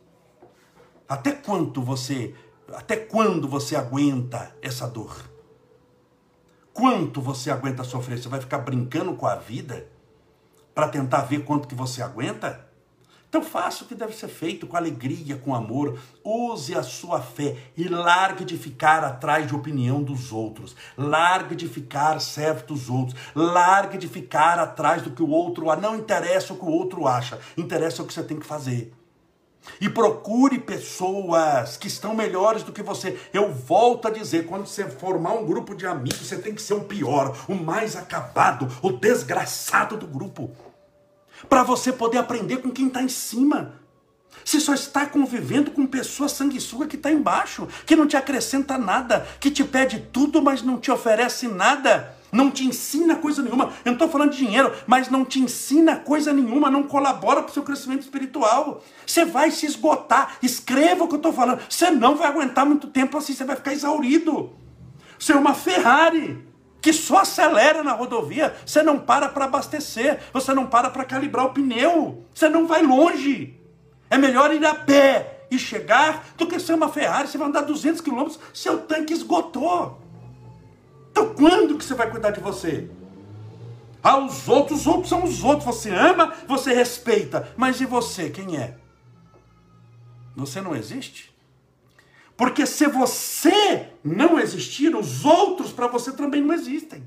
Até 1.06 1.32
quanto 1.32 1.82
você, 1.82 2.34
até 2.72 2.96
quando 2.96 3.46
você 3.46 3.76
aguenta 3.76 4.56
essa 4.62 4.86
dor? 4.86 5.14
Quanto 6.72 7.20
você 7.20 7.50
aguenta 7.50 7.84
sofrer? 7.84 8.18
Você 8.18 8.30
vai 8.30 8.40
ficar 8.40 8.60
brincando 8.60 9.14
com 9.16 9.26
a 9.26 9.36
vida 9.36 9.86
para 10.74 10.88
tentar 10.88 11.20
ver 11.24 11.44
quanto 11.44 11.68
que 11.68 11.74
você 11.74 12.00
aguenta? 12.00 12.72
Então 13.34 13.42
faça 13.42 13.82
o 13.82 13.88
que 13.88 13.96
deve 13.96 14.14
ser 14.14 14.28
feito 14.28 14.64
com 14.64 14.76
alegria, 14.76 15.34
com 15.34 15.56
amor. 15.56 15.98
Use 16.22 16.72
a 16.72 16.84
sua 16.84 17.20
fé 17.20 17.56
e 17.76 17.88
largue 17.88 18.44
de 18.44 18.56
ficar 18.56 19.02
atrás 19.02 19.44
de 19.44 19.56
opinião 19.56 20.04
dos 20.04 20.30
outros. 20.30 20.76
Largue 20.96 21.56
de 21.56 21.66
ficar 21.66 22.20
servo 22.20 22.64
dos 22.64 22.88
outros. 22.88 23.18
Largue 23.34 23.98
de 23.98 24.06
ficar 24.06 24.60
atrás 24.60 25.02
do 25.02 25.10
que 25.10 25.20
o 25.20 25.30
outro 25.30 25.68
acha. 25.68 25.80
Não 25.80 25.96
interessa 25.96 26.52
o 26.52 26.56
que 26.56 26.64
o 26.64 26.68
outro 26.68 27.08
acha. 27.08 27.40
Interessa 27.56 28.04
o 28.04 28.06
que 28.06 28.14
você 28.14 28.22
tem 28.22 28.38
que 28.38 28.46
fazer. 28.46 28.94
E 29.80 29.88
procure 29.88 30.60
pessoas 30.60 31.76
que 31.76 31.88
estão 31.88 32.14
melhores 32.14 32.62
do 32.62 32.70
que 32.70 32.84
você. 32.84 33.18
Eu 33.32 33.52
volto 33.52 34.06
a 34.06 34.12
dizer, 34.12 34.46
quando 34.46 34.66
você 34.66 34.88
formar 34.88 35.32
um 35.32 35.44
grupo 35.44 35.74
de 35.74 35.88
amigos, 35.88 36.24
você 36.24 36.38
tem 36.38 36.54
que 36.54 36.62
ser 36.62 36.74
o 36.74 36.84
pior, 36.84 37.36
o 37.48 37.54
mais 37.56 37.96
acabado, 37.96 38.68
o 38.80 38.92
desgraçado 38.92 39.96
do 39.96 40.06
grupo 40.06 40.52
para 41.48 41.62
você 41.62 41.92
poder 41.92 42.18
aprender 42.18 42.58
com 42.58 42.70
quem 42.70 42.86
está 42.86 43.02
em 43.02 43.08
cima. 43.08 43.80
Você 44.44 44.60
só 44.60 44.74
está 44.74 45.06
convivendo 45.06 45.70
com 45.70 45.86
pessoa 45.86 46.28
sanguessuga 46.28 46.86
que 46.86 46.96
está 46.96 47.10
embaixo, 47.10 47.68
que 47.86 47.96
não 47.96 48.06
te 48.06 48.16
acrescenta 48.16 48.76
nada, 48.76 49.26
que 49.40 49.50
te 49.50 49.64
pede 49.64 50.00
tudo, 50.12 50.42
mas 50.42 50.62
não 50.62 50.78
te 50.78 50.90
oferece 50.90 51.48
nada, 51.48 52.14
não 52.30 52.50
te 52.50 52.64
ensina 52.64 53.16
coisa 53.16 53.42
nenhuma. 53.42 53.72
Eu 53.84 53.86
não 53.86 53.92
estou 53.94 54.08
falando 54.08 54.32
de 54.32 54.38
dinheiro, 54.38 54.72
mas 54.86 55.08
não 55.08 55.24
te 55.24 55.40
ensina 55.40 55.96
coisa 55.96 56.32
nenhuma, 56.32 56.70
não 56.70 56.82
colabora 56.82 57.42
para 57.42 57.50
o 57.50 57.54
seu 57.54 57.62
crescimento 57.62 58.02
espiritual. 58.02 58.82
Você 59.06 59.24
vai 59.24 59.50
se 59.50 59.64
esgotar. 59.66 60.36
Escreva 60.42 61.04
o 61.04 61.08
que 61.08 61.14
eu 61.14 61.18
estou 61.18 61.32
falando. 61.32 61.60
Você 61.68 61.90
não 61.90 62.16
vai 62.16 62.28
aguentar 62.28 62.66
muito 62.66 62.88
tempo 62.88 63.16
assim, 63.16 63.32
você 63.32 63.44
vai 63.44 63.56
ficar 63.56 63.72
exaurido. 63.72 64.52
Você 65.18 65.32
é 65.32 65.36
uma 65.36 65.54
Ferrari 65.54 66.44
que 66.84 66.92
só 66.92 67.20
acelera 67.20 67.82
na 67.82 67.92
rodovia, 67.92 68.54
você 68.66 68.82
não 68.82 68.98
para 68.98 69.26
para 69.30 69.46
abastecer, 69.46 70.20
você 70.34 70.52
não 70.52 70.66
para 70.66 70.90
para 70.90 71.02
calibrar 71.02 71.46
o 71.46 71.54
pneu, 71.54 72.26
você 72.34 72.46
não 72.46 72.66
vai 72.66 72.82
longe. 72.82 73.58
É 74.10 74.18
melhor 74.18 74.52
ir 74.52 74.62
a 74.66 74.74
pé 74.74 75.46
e 75.50 75.58
chegar 75.58 76.26
do 76.36 76.46
que 76.46 76.60
ser 76.60 76.74
uma 76.74 76.90
Ferrari, 76.90 77.26
você 77.26 77.38
vai 77.38 77.48
andar 77.48 77.62
200 77.62 78.02
quilômetros, 78.02 78.38
seu 78.52 78.82
tanque 78.82 79.14
esgotou. 79.14 79.98
Então 81.10 81.32
quando 81.34 81.78
que 81.78 81.84
você 81.86 81.94
vai 81.94 82.10
cuidar 82.10 82.32
de 82.32 82.40
você? 82.40 82.90
Ah, 84.02 84.18
os 84.18 84.46
outros, 84.46 84.80
os 84.80 84.86
outros 84.86 85.08
são 85.08 85.24
os 85.24 85.42
outros, 85.42 85.64
você 85.64 85.88
ama, 85.88 86.34
você 86.46 86.74
respeita, 86.74 87.48
mas 87.56 87.80
e 87.80 87.86
você, 87.86 88.28
quem 88.28 88.58
é? 88.58 88.76
Você 90.36 90.60
não 90.60 90.76
existe? 90.76 91.33
Porque 92.36 92.66
se 92.66 92.86
você 92.88 93.88
não 94.02 94.38
existir, 94.38 94.94
os 94.94 95.24
outros 95.24 95.72
para 95.72 95.86
você 95.86 96.12
também 96.12 96.42
não 96.42 96.54
existem. 96.54 97.04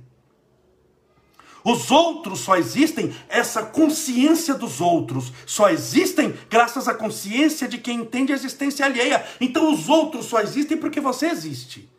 Os 1.64 1.92
outros 1.92 2.40
só 2.40 2.56
existem, 2.56 3.14
essa 3.28 3.62
consciência 3.62 4.54
dos 4.54 4.80
outros 4.80 5.34
só 5.46 5.70
existem 5.70 6.34
graças 6.50 6.88
à 6.88 6.94
consciência 6.94 7.68
de 7.68 7.78
quem 7.78 8.00
entende 8.00 8.32
a 8.32 8.36
existência 8.36 8.86
alheia. 8.86 9.26
Então 9.42 9.74
os 9.74 9.90
outros 9.90 10.28
só 10.28 10.40
existem 10.40 10.78
porque 10.78 11.02
você 11.02 11.28
existe. 11.28 11.90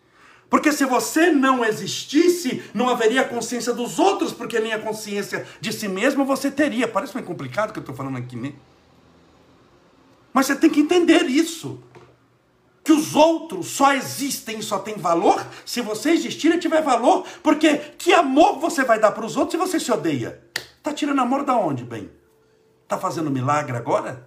Porque 0.49 0.73
se 0.73 0.87
você 0.87 1.31
não 1.31 1.63
existisse, 1.63 2.63
não 2.73 2.89
haveria 2.89 3.23
consciência 3.25 3.75
dos 3.75 3.99
outros, 3.99 4.33
porque 4.33 4.59
nem 4.59 4.73
a 4.73 4.79
consciência 4.79 5.47
de 5.61 5.71
si 5.71 5.87
mesmo 5.87 6.25
você 6.25 6.51
teria. 6.51 6.89
Parece 6.89 7.15
meio 7.15 7.27
complicado 7.27 7.69
o 7.69 7.73
que 7.75 7.79
eu 7.79 7.83
estou 7.83 7.95
falando 7.95 8.17
aqui, 8.17 8.37
né? 8.37 8.55
Mas 10.33 10.47
você 10.47 10.57
tem 10.57 10.71
que 10.71 10.81
entender 10.81 11.27
isso 11.27 11.83
que 12.89 12.93
os 12.93 13.15
outros 13.15 13.67
só 13.67 13.93
existem 13.93 14.61
e 14.61 14.63
só 14.63 14.79
têm 14.79 14.95
valor 14.95 15.47
se 15.67 15.83
você 15.83 16.13
existir 16.13 16.55
e 16.55 16.59
tiver 16.59 16.81
valor, 16.81 17.23
porque 17.43 17.77
que 17.99 18.15
amor 18.15 18.59
você 18.59 18.83
vai 18.83 18.99
dar 18.99 19.13
para 19.13 19.27
os 19.27 19.37
outros 19.37 19.53
se 19.53 19.59
você 19.59 19.79
se 19.79 19.93
odeia? 19.93 20.43
Está 20.79 20.95
tirando 20.95 21.21
amor 21.21 21.45
da 21.45 21.55
onde, 21.55 21.85
bem? 21.85 22.11
Está 22.85 22.97
fazendo 22.97 23.31
milagre 23.31 23.77
agora? 23.77 24.27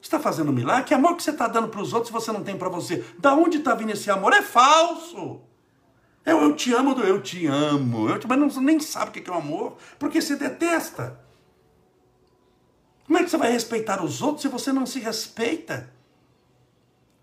Está 0.00 0.18
fazendo 0.18 0.50
milagre? 0.54 0.84
Que 0.84 0.94
amor 0.94 1.16
que 1.16 1.22
você 1.22 1.30
está 1.30 1.46
dando 1.46 1.68
para 1.68 1.82
os 1.82 1.92
outros 1.92 2.06
se 2.06 2.14
você 2.14 2.32
não 2.32 2.42
tem 2.42 2.56
para 2.56 2.70
você? 2.70 3.04
Da 3.18 3.34
onde 3.34 3.58
está 3.58 3.74
vindo 3.74 3.90
esse 3.90 4.10
amor? 4.10 4.32
É 4.32 4.40
falso! 4.40 5.42
Eu, 6.24 6.40
eu 6.40 6.56
te 6.56 6.72
amo 6.72 6.94
do 6.94 7.02
eu 7.02 7.20
te 7.20 7.46
amo, 7.46 8.08
eu 8.08 8.18
te, 8.18 8.26
mas 8.26 8.38
não, 8.38 8.48
nem 8.62 8.80
sabe 8.80 9.10
o 9.10 9.12
que 9.12 9.28
é 9.28 9.32
o 9.34 9.36
amor, 9.36 9.76
porque 9.98 10.22
você 10.22 10.34
detesta. 10.34 11.20
Como 13.04 13.18
é 13.18 13.22
que 13.22 13.28
você 13.28 13.36
vai 13.36 13.52
respeitar 13.52 14.02
os 14.02 14.22
outros 14.22 14.40
se 14.40 14.48
você 14.48 14.72
não 14.72 14.86
se 14.86 14.98
respeita? 14.98 15.97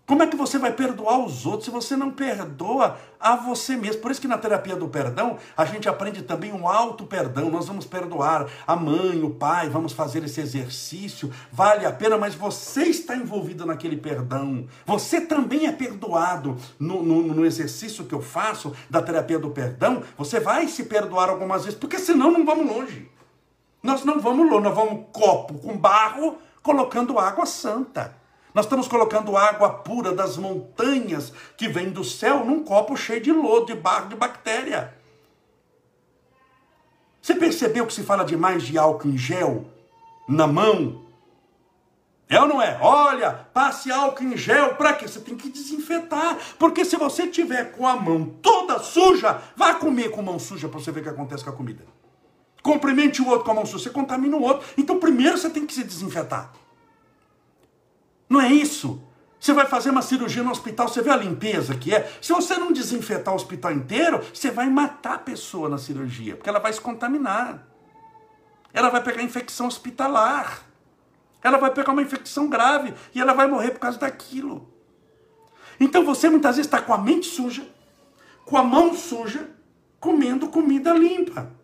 Como 0.06 0.22
é 0.22 0.26
que 0.28 0.36
você 0.36 0.56
vai 0.56 0.72
perdoar 0.72 1.18
os 1.18 1.44
outros 1.44 1.64
se 1.64 1.70
você 1.70 1.96
não 1.96 2.12
perdoa 2.12 2.96
a 3.18 3.34
você 3.34 3.76
mesmo? 3.76 4.00
Por 4.00 4.12
isso 4.12 4.20
que 4.20 4.28
na 4.28 4.38
terapia 4.38 4.76
do 4.76 4.86
perdão, 4.86 5.36
a 5.56 5.64
gente 5.64 5.88
aprende 5.88 6.22
também 6.22 6.52
um 6.52 6.68
alto 6.68 7.04
perdão. 7.04 7.50
Nós 7.50 7.66
vamos 7.66 7.86
perdoar 7.86 8.46
a 8.64 8.76
mãe, 8.76 9.20
o 9.24 9.30
pai, 9.30 9.68
vamos 9.68 9.92
fazer 9.92 10.22
esse 10.22 10.40
exercício. 10.40 11.32
Vale 11.50 11.84
a 11.84 11.90
pena, 11.90 12.16
mas 12.16 12.36
você 12.36 12.84
está 12.84 13.16
envolvido 13.16 13.66
naquele 13.66 13.96
perdão. 13.96 14.68
Você 14.86 15.20
também 15.20 15.66
é 15.66 15.72
perdoado 15.72 16.56
no, 16.78 17.02
no, 17.02 17.22
no 17.22 17.44
exercício 17.44 18.04
que 18.04 18.14
eu 18.14 18.22
faço 18.22 18.72
da 18.88 19.02
terapia 19.02 19.40
do 19.40 19.50
perdão. 19.50 20.04
Você 20.16 20.38
vai 20.38 20.68
se 20.68 20.84
perdoar 20.84 21.30
algumas 21.30 21.64
vezes, 21.64 21.78
porque 21.78 21.98
senão 21.98 22.30
não 22.30 22.44
vamos 22.44 22.64
longe. 22.64 23.10
Nós 23.82 24.04
não 24.04 24.20
vamos 24.20 24.48
longe, 24.48 24.62
nós 24.62 24.74
vamos 24.74 25.06
copo 25.12 25.54
com 25.54 25.76
barro 25.76 26.38
colocando 26.62 27.18
água 27.18 27.44
santa. 27.44 28.24
Nós 28.56 28.64
estamos 28.64 28.88
colocando 28.88 29.36
água 29.36 29.68
pura 29.68 30.14
das 30.14 30.38
montanhas 30.38 31.30
que 31.58 31.68
vem 31.68 31.90
do 31.90 32.02
céu 32.02 32.42
num 32.42 32.64
copo 32.64 32.96
cheio 32.96 33.20
de 33.20 33.30
lodo, 33.30 33.66
de 33.66 33.74
barro, 33.74 34.08
de 34.08 34.16
bactéria. 34.16 34.94
Você 37.20 37.34
percebeu 37.34 37.86
que 37.86 37.92
se 37.92 38.02
fala 38.02 38.24
demais 38.24 38.62
de 38.62 38.78
álcool 38.78 39.08
em 39.08 39.18
gel 39.18 39.66
na 40.26 40.46
mão? 40.46 41.04
É 42.30 42.40
ou 42.40 42.48
não 42.48 42.62
é? 42.62 42.78
Olha, 42.80 43.46
passe 43.52 43.92
álcool 43.92 44.24
em 44.24 44.38
gel, 44.38 44.74
para 44.76 44.94
quê? 44.94 45.06
Você 45.06 45.20
tem 45.20 45.36
que 45.36 45.50
desinfetar. 45.50 46.38
Porque 46.58 46.82
se 46.82 46.96
você 46.96 47.26
tiver 47.26 47.72
com 47.72 47.86
a 47.86 47.94
mão 47.94 48.24
toda 48.40 48.78
suja, 48.78 49.38
vá 49.54 49.74
comer 49.74 50.10
com 50.10 50.22
mão 50.22 50.38
suja 50.38 50.66
para 50.66 50.80
você 50.80 50.90
ver 50.90 51.00
o 51.00 51.02
que 51.02 51.10
acontece 51.10 51.44
com 51.44 51.50
a 51.50 51.52
comida. 51.52 51.84
Cumprimente 52.62 53.20
o 53.20 53.28
outro 53.28 53.44
com 53.44 53.50
a 53.50 53.54
mão 53.54 53.66
suja, 53.66 53.84
você 53.84 53.90
contamina 53.90 54.34
o 54.34 54.42
outro. 54.42 54.66
Então 54.78 54.98
primeiro 54.98 55.36
você 55.36 55.50
tem 55.50 55.66
que 55.66 55.74
se 55.74 55.84
desinfetar. 55.84 56.50
Não 58.28 58.40
é 58.40 58.48
isso? 58.48 59.02
Você 59.38 59.52
vai 59.52 59.66
fazer 59.66 59.90
uma 59.90 60.02
cirurgia 60.02 60.42
no 60.42 60.50
hospital, 60.50 60.88
você 60.88 61.02
vê 61.02 61.10
a 61.10 61.16
limpeza 61.16 61.74
que 61.74 61.94
é. 61.94 62.10
Se 62.20 62.32
você 62.32 62.56
não 62.56 62.72
desinfetar 62.72 63.32
o 63.32 63.36
hospital 63.36 63.72
inteiro, 63.72 64.20
você 64.32 64.50
vai 64.50 64.68
matar 64.68 65.14
a 65.14 65.18
pessoa 65.18 65.68
na 65.68 65.78
cirurgia, 65.78 66.36
porque 66.36 66.48
ela 66.48 66.58
vai 66.58 66.72
se 66.72 66.80
contaminar. 66.80 67.66
Ela 68.72 68.90
vai 68.90 69.02
pegar 69.02 69.22
infecção 69.22 69.66
hospitalar. 69.66 70.62
Ela 71.42 71.58
vai 71.58 71.70
pegar 71.70 71.92
uma 71.92 72.02
infecção 72.02 72.48
grave 72.48 72.92
e 73.14 73.20
ela 73.20 73.32
vai 73.32 73.46
morrer 73.46 73.70
por 73.70 73.78
causa 73.78 73.98
daquilo. 73.98 74.68
Então 75.78 76.04
você 76.04 76.28
muitas 76.28 76.56
vezes 76.56 76.66
está 76.66 76.82
com 76.82 76.92
a 76.92 76.98
mente 76.98 77.26
suja, 77.26 77.66
com 78.44 78.56
a 78.56 78.64
mão 78.64 78.94
suja, 78.94 79.50
comendo 80.00 80.48
comida 80.48 80.92
limpa. 80.92 81.55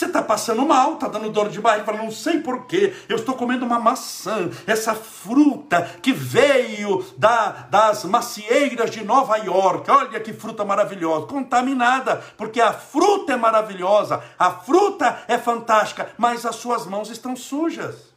Você 0.00 0.06
está 0.06 0.22
passando 0.22 0.64
mal, 0.64 0.94
está 0.94 1.08
dando 1.08 1.28
dor 1.28 1.50
de 1.50 1.60
barriga, 1.60 1.84
fala, 1.84 1.98
não 1.98 2.10
sei 2.10 2.40
porquê, 2.40 2.94
eu 3.06 3.16
estou 3.16 3.34
comendo 3.34 3.66
uma 3.66 3.78
maçã, 3.78 4.48
essa 4.66 4.94
fruta 4.94 5.82
que 6.00 6.10
veio 6.10 7.04
da, 7.18 7.66
das 7.68 8.04
macieiras 8.06 8.90
de 8.90 9.04
Nova 9.04 9.36
York, 9.36 9.90
olha 9.90 10.18
que 10.18 10.32
fruta 10.32 10.64
maravilhosa, 10.64 11.26
contaminada, 11.26 12.16
porque 12.38 12.62
a 12.62 12.72
fruta 12.72 13.34
é 13.34 13.36
maravilhosa, 13.36 14.24
a 14.38 14.50
fruta 14.50 15.22
é 15.28 15.36
fantástica, 15.36 16.10
mas 16.16 16.46
as 16.46 16.56
suas 16.56 16.86
mãos 16.86 17.10
estão 17.10 17.36
sujas, 17.36 18.14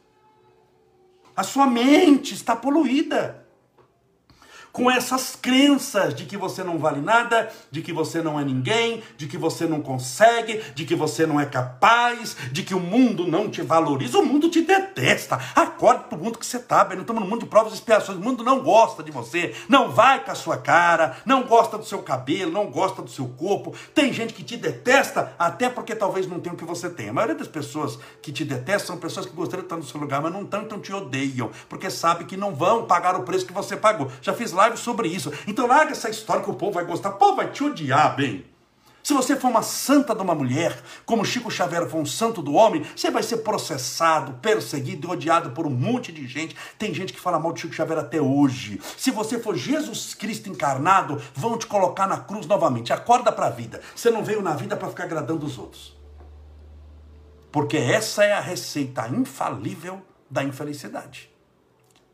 a 1.36 1.44
sua 1.44 1.68
mente 1.68 2.34
está 2.34 2.56
poluída 2.56 3.43
com 4.74 4.90
essas 4.90 5.38
crenças 5.40 6.16
de 6.16 6.26
que 6.26 6.36
você 6.36 6.64
não 6.64 6.80
vale 6.80 7.00
nada, 7.00 7.50
de 7.70 7.84
que 7.84 7.94
você 7.94 8.24
não 8.24 8.40
é 8.40 8.44
ninguém, 8.44 9.04
de 9.16 9.28
que 9.28 9.38
você 9.38 9.68
não 9.68 9.82
consegue, 9.82 10.64
de 10.74 10.84
que 10.84 10.96
você 10.96 11.28
não 11.28 11.40
é 11.40 11.46
capaz, 11.46 12.36
de 12.52 12.64
que 12.64 12.74
o 12.74 12.80
mundo 12.80 13.28
não 13.28 13.48
te 13.48 13.62
valoriza, 13.62 14.18
o 14.18 14.26
mundo 14.26 14.50
te 14.50 14.62
detesta. 14.62 15.40
Acorde 15.56 16.06
pro 16.06 16.18
mundo 16.18 16.40
que 16.40 16.46
você 16.46 16.58
está, 16.58 16.84
bem, 16.84 17.00
estamos 17.00 17.22
no 17.22 17.30
mundo 17.30 17.42
de 17.42 17.46
provas 17.46 17.74
e 17.74 17.76
expiações, 17.76 18.18
o 18.18 18.22
mundo 18.22 18.44
não 18.44 18.64
gosta 18.64 19.04
de 19.04 19.12
você, 19.12 19.54
não 19.70 19.92
vai 19.92 20.26
com 20.26 20.32
a 20.32 20.36
sua 20.36 20.58
cara, 20.58 21.18
não 21.24 21.44
gosta 21.44 21.78
do 21.78 21.86
seu 21.86 22.02
cabelo, 22.02 22.52
não 22.52 22.66
gosta 22.66 23.04
do 23.04 23.12
seu 23.12 23.28
corpo. 23.28 23.76
Tem 23.94 24.12
gente 24.12 24.34
que 24.34 24.44
te 24.44 24.58
detesta 24.58 25.36
até 25.38 25.70
porque 25.70 25.96
talvez 25.96 26.26
não 26.26 26.40
tenha 26.40 26.56
o 26.56 26.58
que 26.58 26.66
você 26.66 26.90
tem. 26.90 27.10
A 27.10 27.14
maioria 27.14 27.36
das 27.36 27.48
pessoas 27.48 28.00
que 28.24 28.32
te 28.32 28.44
detestam 28.44 28.88
são 28.88 28.98
pessoas 28.98 29.28
que 29.28 29.34
gostariam 29.34 29.62
de 29.62 29.66
estar 29.68 29.78
no 29.78 29.84
seu 29.84 30.00
lugar, 30.00 30.20
mas 30.20 30.34
não 30.34 30.44
tanto 30.44 30.80
te 30.80 30.92
odeiam, 30.92 31.52
porque 31.70 31.92
sabe 31.92 32.26
que 32.26 32.36
não 32.36 32.56
vão 32.56 32.88
pagar 32.88 33.16
o 33.16 33.22
preço 33.22 33.46
que 33.46 33.54
você 33.54 33.78
pagou. 33.78 34.12
Já 34.20 34.34
fiz 34.34 34.52
lá 34.52 34.63
live 34.64 34.78
sobre 34.78 35.08
isso. 35.08 35.32
Então 35.48 35.68
larga 35.68 35.92
essa 35.92 36.10
história 36.10 36.44
que 36.44 36.50
o 36.50 36.56
povo 36.56 36.74
vai 36.74 36.86
gostar. 36.86 37.10
O 37.10 37.18
povo 37.18 37.36
vai 37.36 37.52
te 37.52 37.64
odiar, 37.64 38.16
bem. 38.16 38.46
Se 39.04 39.14
você 39.14 39.36
for 39.36 39.50
uma 39.50 39.62
santa 39.62 40.16
de 40.16 40.22
uma 40.22 40.34
mulher, 40.34 40.82
como 41.06 41.26
Chico 41.26 41.52
Xavier 41.52 41.90
foi 41.90 42.00
um 42.00 42.06
santo 42.06 42.42
do 42.42 42.54
homem, 42.54 42.86
você 42.96 43.12
vai 43.12 43.22
ser 43.22 43.38
processado, 43.38 44.36
perseguido 44.36 45.10
e 45.10 45.12
odiado 45.12 45.52
por 45.52 45.68
um 45.68 45.70
monte 45.70 46.10
de 46.10 46.26
gente. 46.26 46.56
Tem 46.80 46.94
gente 46.94 47.12
que 47.12 47.20
fala 47.20 47.38
mal 47.38 47.52
de 47.52 47.60
Chico 47.60 47.74
Xavier 47.74 48.00
até 48.00 48.22
hoje. 48.22 48.80
Se 48.96 49.12
você 49.12 49.38
for 49.38 49.58
Jesus 49.58 50.14
Cristo 50.14 50.50
encarnado, 50.50 51.22
vão 51.36 51.58
te 51.58 51.68
colocar 51.68 52.08
na 52.08 52.18
cruz 52.18 52.46
novamente. 52.46 52.94
Acorda 52.94 53.30
para 53.30 53.48
a 53.48 53.50
vida. 53.50 53.82
Você 53.94 54.10
não 54.10 54.24
veio 54.24 54.42
na 54.42 54.54
vida 54.54 54.78
para 54.78 54.88
ficar 54.88 55.04
agradando 55.04 55.46
os 55.46 55.58
outros. 55.58 55.98
Porque 57.52 57.76
essa 57.76 58.24
é 58.24 58.32
a 58.32 58.40
receita 58.40 59.06
infalível 59.10 60.02
da 60.32 60.46
infelicidade. 60.46 61.30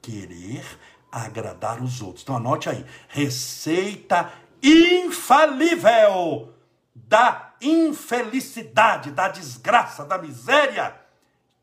Querer 0.01 0.65
agradar 1.11 1.81
os 1.81 2.01
outros. 2.01 2.23
Então 2.23 2.35
anote 2.35 2.69
aí. 2.69 2.85
Receita 3.07 4.31
infalível 4.61 6.53
da 6.93 7.53
infelicidade, 7.61 9.11
da 9.11 9.27
desgraça, 9.29 10.05
da 10.05 10.17
miséria. 10.17 10.95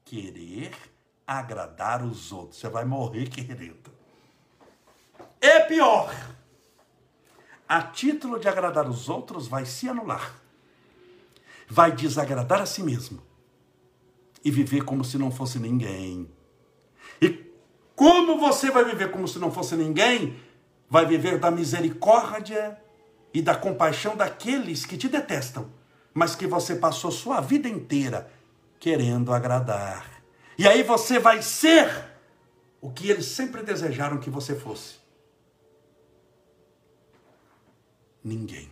Querer 0.04 0.72
agradar 1.26 2.04
os 2.04 2.32
outros. 2.32 2.60
Você 2.60 2.68
vai 2.68 2.84
morrer 2.84 3.28
querendo. 3.28 3.90
É 5.40 5.60
pior. 5.60 6.14
A 7.68 7.82
título 7.82 8.38
de 8.38 8.48
agradar 8.48 8.88
os 8.88 9.08
outros, 9.08 9.48
vai 9.48 9.66
se 9.66 9.88
anular. 9.88 10.34
Vai 11.68 11.90
desagradar 11.90 12.60
a 12.60 12.66
si 12.66 12.82
mesmo. 12.82 13.20
E 14.44 14.50
viver 14.50 14.84
como 14.84 15.04
se 15.04 15.18
não 15.18 15.32
fosse 15.32 15.58
ninguém. 15.58 16.30
Como 17.96 18.38
você 18.38 18.70
vai 18.70 18.84
viver 18.84 19.10
como 19.10 19.26
se 19.26 19.38
não 19.38 19.50
fosse 19.50 19.74
ninguém? 19.74 20.38
Vai 20.88 21.06
viver 21.06 21.40
da 21.40 21.50
misericórdia 21.50 22.78
e 23.32 23.40
da 23.40 23.54
compaixão 23.54 24.14
daqueles 24.14 24.84
que 24.84 24.98
te 24.98 25.08
detestam, 25.08 25.72
mas 26.12 26.34
que 26.36 26.46
você 26.46 26.76
passou 26.76 27.10
sua 27.10 27.40
vida 27.40 27.68
inteira 27.68 28.30
querendo 28.78 29.32
agradar. 29.32 30.22
E 30.58 30.68
aí 30.68 30.82
você 30.82 31.18
vai 31.18 31.40
ser 31.40 31.90
o 32.80 32.90
que 32.90 33.10
eles 33.10 33.26
sempre 33.26 33.62
desejaram 33.62 34.18
que 34.18 34.30
você 34.30 34.54
fosse. 34.54 34.96
Ninguém. 38.22 38.70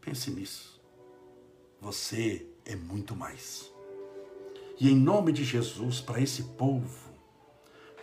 Pense 0.00 0.30
nisso. 0.30 0.80
Você 1.80 2.46
é 2.64 2.74
muito 2.74 3.14
mais. 3.14 3.70
E 4.78 4.90
em 4.90 4.96
nome 4.96 5.32
de 5.32 5.44
Jesus, 5.44 6.00
para 6.00 6.20
esse 6.20 6.42
povo, 6.42 7.05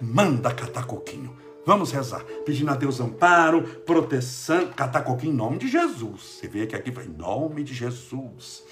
manda 0.01 0.53
catar 0.53 0.86
coquinho 0.86 1.43
Vamos 1.65 1.93
rezar, 1.93 2.25
pedindo 2.45 2.71
a 2.71 2.75
Deus 2.75 2.99
amparo, 2.99 3.63
proteção, 3.86 4.67
catacoquim 4.67 5.29
em 5.29 5.34
nome 5.34 5.58
de 5.58 5.69
Jesus. 5.69 6.21
Você 6.21 6.47
vê 6.47 6.67
que 6.67 6.75
aqui 6.75 6.91
vai 6.91 7.06
em 7.06 7.10
nome 7.10 7.63
de 7.63 7.73
Jesus. 7.73 8.63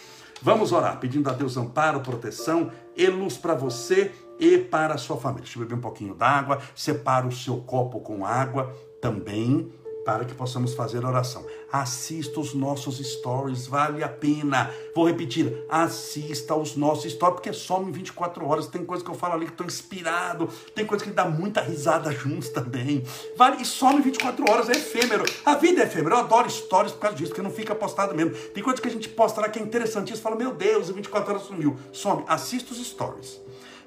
Vamos 0.41 0.73
orar, 0.73 0.99
pedindo 0.99 1.29
a 1.29 1.33
Deus 1.33 1.55
amparo, 1.55 2.01
proteção 2.01 2.69
e 2.97 3.07
luz 3.07 3.37
para 3.37 3.53
você 3.53 4.11
e 4.37 4.57
para 4.57 4.95
a 4.95 4.97
sua 4.97 5.15
família. 5.15 5.43
Deixa 5.43 5.57
eu 5.57 5.63
beber 5.63 5.75
um 5.75 5.81
pouquinho 5.81 6.13
d'água, 6.13 6.59
separa 6.75 7.25
o 7.25 7.31
seu 7.31 7.61
copo 7.61 8.01
com 8.01 8.25
água 8.25 8.75
também 8.99 9.71
para 10.03 10.25
que 10.25 10.33
possamos 10.33 10.73
fazer 10.73 11.05
oração. 11.05 11.45
Assista 11.71 12.39
os 12.39 12.53
nossos 12.53 12.97
stories, 12.97 13.67
vale 13.67 14.03
a 14.03 14.09
pena. 14.09 14.73
Vou 14.93 15.07
repetir, 15.07 15.63
assista 15.69 16.55
os 16.55 16.75
nossos 16.75 17.11
stories, 17.11 17.35
porque 17.35 17.53
some 17.53 17.91
24 17.91 18.45
horas. 18.47 18.67
Tem 18.67 18.83
coisa 18.83 19.03
que 19.03 19.09
eu 19.09 19.15
falo 19.15 19.35
ali 19.35 19.45
que 19.45 19.51
estou 19.51 19.65
inspirado, 19.65 20.49
tem 20.73 20.85
coisa 20.85 21.03
que 21.03 21.11
dá 21.11 21.25
muita 21.25 21.61
risada 21.61 22.11
juntos 22.13 22.49
também. 22.49 23.03
Vale, 23.35 23.61
e 23.61 23.65
some 23.65 24.01
24 24.01 24.49
horas, 24.49 24.69
é 24.69 24.73
efêmero. 24.73 25.23
A 25.45 25.55
vida 25.55 25.81
é 25.81 25.85
efêmera. 25.85 26.15
Eu 26.15 26.19
adoro 26.19 26.49
stories 26.49 26.91
por 26.91 26.99
causa 26.99 27.17
disso, 27.17 27.29
porque 27.29 27.41
não 27.41 27.51
fica 27.51 27.75
postado 27.75 28.15
mesmo. 28.15 28.31
Tem 28.53 28.63
coisa 28.63 28.81
que 28.81 28.87
a 28.87 28.91
gente 28.91 29.09
posta 29.09 29.41
lá 29.41 29.49
que 29.49 29.59
é 29.59 29.61
interessantíssimo. 29.61 30.23
Fala, 30.23 30.35
meu 30.35 30.53
Deus, 30.53 30.89
24 30.89 31.33
horas 31.33 31.45
sumiu. 31.45 31.77
Some, 31.91 32.23
assista 32.27 32.73
os 32.73 32.85
stories. 32.85 33.39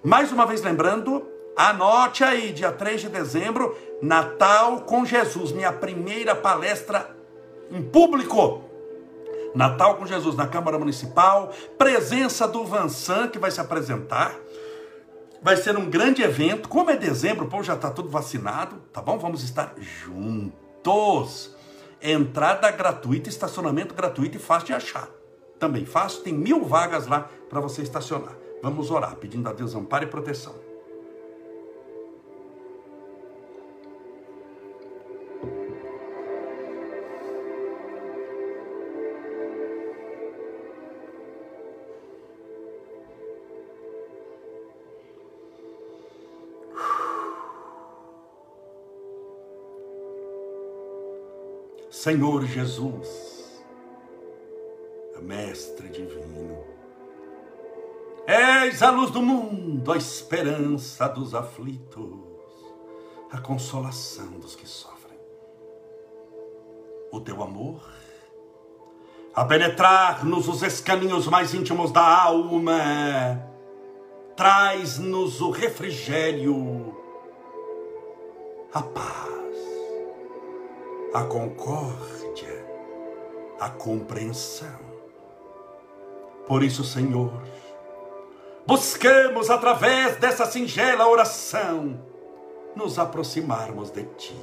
Mais 0.03 0.31
uma 0.33 0.47
vez 0.47 0.63
lembrando, 0.63 1.27
Anote 1.57 2.25
aí, 2.25 2.53
dia 2.53 2.73
3 2.73 3.03
de 3.03 3.09
dezembro, 3.09 3.77
Natal 4.05 4.83
com 4.83 5.03
Jesus, 5.07 5.51
minha 5.51 5.73
primeira 5.73 6.35
palestra 6.35 7.17
em 7.71 7.83
público. 7.83 8.63
Natal 9.55 9.97
com 9.97 10.05
Jesus 10.05 10.37
na 10.37 10.47
Câmara 10.47 10.79
Municipal, 10.79 11.51
presença 11.79 12.47
do 12.47 12.67
Vansan 12.67 13.29
que 13.29 13.39
vai 13.39 13.51
se 13.51 13.63
apresentar. 13.63 14.35
Vai 15.41 15.57
ser 15.57 15.79
um 15.79 15.89
grande 15.89 16.21
evento. 16.21 16.69
Como 16.69 16.91
é 16.91 16.97
dezembro, 16.99 17.47
o 17.47 17.49
povo 17.49 17.65
já 17.65 17.77
está 17.77 17.91
tudo 17.91 18.11
vacinado, 18.11 18.77
tá 18.93 19.01
bom? 19.01 19.17
Vamos 19.17 19.43
estar 19.43 19.73
juntos. 19.79 21.57
Entrada 22.03 22.71
gratuita, 22.71 23.31
estacionamento 23.31 23.95
gratuito 23.95 24.37
e 24.37 24.41
fácil 24.41 24.67
de 24.67 24.73
achar. 24.75 25.09
Também 25.59 25.87
fácil, 25.87 26.21
tem 26.21 26.35
mil 26.35 26.63
vagas 26.63 27.07
lá 27.07 27.31
para 27.49 27.59
você 27.59 27.81
estacionar. 27.81 28.37
Vamos 28.63 28.91
orar, 28.91 29.17
pedindo 29.17 29.49
a 29.49 29.53
Deus 29.55 29.75
amparo 29.75 30.05
e 30.05 30.09
proteção. 30.09 30.64
Senhor 51.95 52.45
Jesus, 52.45 53.63
Mestre 55.23 55.89
Divino, 55.89 56.59
és 58.27 58.83
a 58.83 58.91
luz 58.91 59.13
do 59.13 59.23
mundo, 59.23 59.93
a 59.93 59.97
esperança 59.97 61.07
dos 61.07 61.37
aflitos, 61.37 62.19
a 63.31 63.41
consolação 63.41 64.33
dos 64.41 64.57
que 64.57 64.69
sofrem. 64.69 65.17
O 67.13 67.21
teu 67.21 67.41
amor, 67.41 67.81
a 69.33 69.45
penetrar-nos 69.45 70.49
os 70.49 70.63
escaninhos 70.65 71.29
mais 71.29 71.55
íntimos 71.55 71.93
da 71.93 72.25
alma, 72.25 73.41
traz-nos 74.37 75.41
o 75.41 75.53
refrigério, 75.53 76.93
a 78.75 78.83
paz 78.83 79.34
a 81.15 81.23
concórdia, 81.23 82.67
a 83.61 83.71
compreensão. 83.71 84.81
Por 86.45 86.65
isso, 86.65 86.83
Senhor, 86.83 87.41
buscamos 88.67 89.49
através 89.49 90.17
dessa 90.17 90.45
singela 90.45 91.09
oração 91.09 92.05
nos 92.75 92.99
aproximarmos 92.99 93.93
de 93.93 94.05
Ti, 94.17 94.37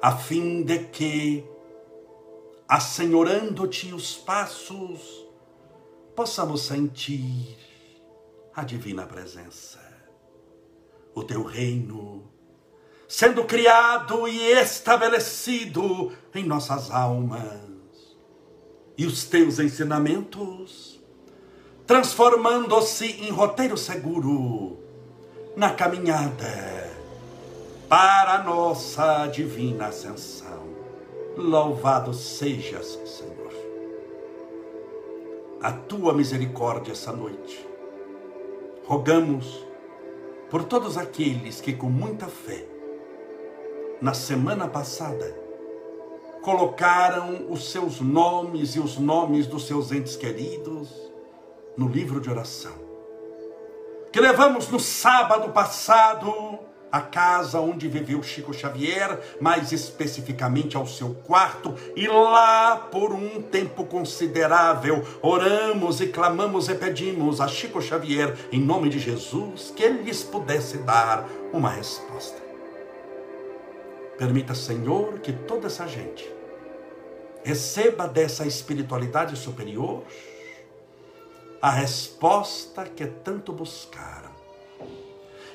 a 0.00 0.16
fim 0.16 0.62
de 0.62 0.84
que, 0.86 1.44
assenhorando-te 2.66 3.92
os 3.92 4.16
passos, 4.16 5.28
possamos 6.16 6.62
sentir 6.62 7.58
a 8.54 8.64
divina 8.64 9.04
presença, 9.04 9.80
o 11.14 11.22
Teu 11.22 11.42
reino 11.42 12.33
sendo 13.08 13.44
criado 13.44 14.26
e 14.26 14.52
estabelecido 14.52 16.12
em 16.34 16.44
nossas 16.44 16.90
almas. 16.90 17.60
E 18.96 19.06
os 19.06 19.24
teus 19.24 19.58
ensinamentos, 19.58 21.00
transformando-se 21.86 23.06
em 23.06 23.30
roteiro 23.30 23.76
seguro 23.76 24.78
na 25.56 25.70
caminhada 25.70 26.90
para 27.88 28.34
a 28.34 28.42
nossa 28.42 29.26
divina 29.26 29.86
ascensão. 29.86 30.64
Louvado 31.36 32.14
sejas, 32.14 32.98
Senhor. 33.04 33.52
A 35.60 35.72
tua 35.72 36.12
misericórdia 36.12 36.92
essa 36.92 37.12
noite. 37.12 37.66
Rogamos 38.86 39.64
por 40.50 40.64
todos 40.64 40.96
aqueles 40.96 41.60
que 41.60 41.72
com 41.72 41.88
muita 41.88 42.26
fé 42.26 42.73
na 44.04 44.12
semana 44.12 44.68
passada, 44.68 45.34
colocaram 46.42 47.46
os 47.48 47.70
seus 47.72 48.02
nomes 48.02 48.76
e 48.76 48.78
os 48.78 48.98
nomes 48.98 49.46
dos 49.46 49.66
seus 49.66 49.90
entes 49.92 50.14
queridos 50.14 50.90
no 51.74 51.88
livro 51.88 52.20
de 52.20 52.28
oração. 52.28 52.74
Que 54.12 54.20
levamos 54.20 54.68
no 54.68 54.78
sábado 54.78 55.50
passado 55.52 56.58
a 56.92 57.00
casa 57.00 57.58
onde 57.60 57.88
viveu 57.88 58.22
Chico 58.22 58.52
Xavier, 58.52 59.38
mais 59.40 59.72
especificamente 59.72 60.76
ao 60.76 60.86
seu 60.86 61.14
quarto, 61.26 61.74
e 61.96 62.06
lá 62.06 62.76
por 62.76 63.10
um 63.10 63.40
tempo 63.40 63.86
considerável 63.86 65.02
oramos 65.22 66.02
e 66.02 66.08
clamamos 66.08 66.68
e 66.68 66.74
pedimos 66.74 67.40
a 67.40 67.48
Chico 67.48 67.80
Xavier, 67.80 68.36
em 68.52 68.60
nome 68.60 68.90
de 68.90 68.98
Jesus, 68.98 69.72
que 69.74 69.82
ele 69.82 70.02
lhes 70.02 70.22
pudesse 70.22 70.76
dar 70.76 71.26
uma 71.54 71.70
resposta. 71.70 72.43
Permita, 74.18 74.54
Senhor, 74.54 75.18
que 75.18 75.32
toda 75.32 75.66
essa 75.66 75.86
gente 75.86 76.32
receba 77.42 78.06
dessa 78.08 78.46
espiritualidade 78.46 79.36
superior 79.36 80.02
a 81.60 81.70
resposta 81.70 82.84
que 82.84 83.06
tanto 83.06 83.52
buscaram. 83.52 84.30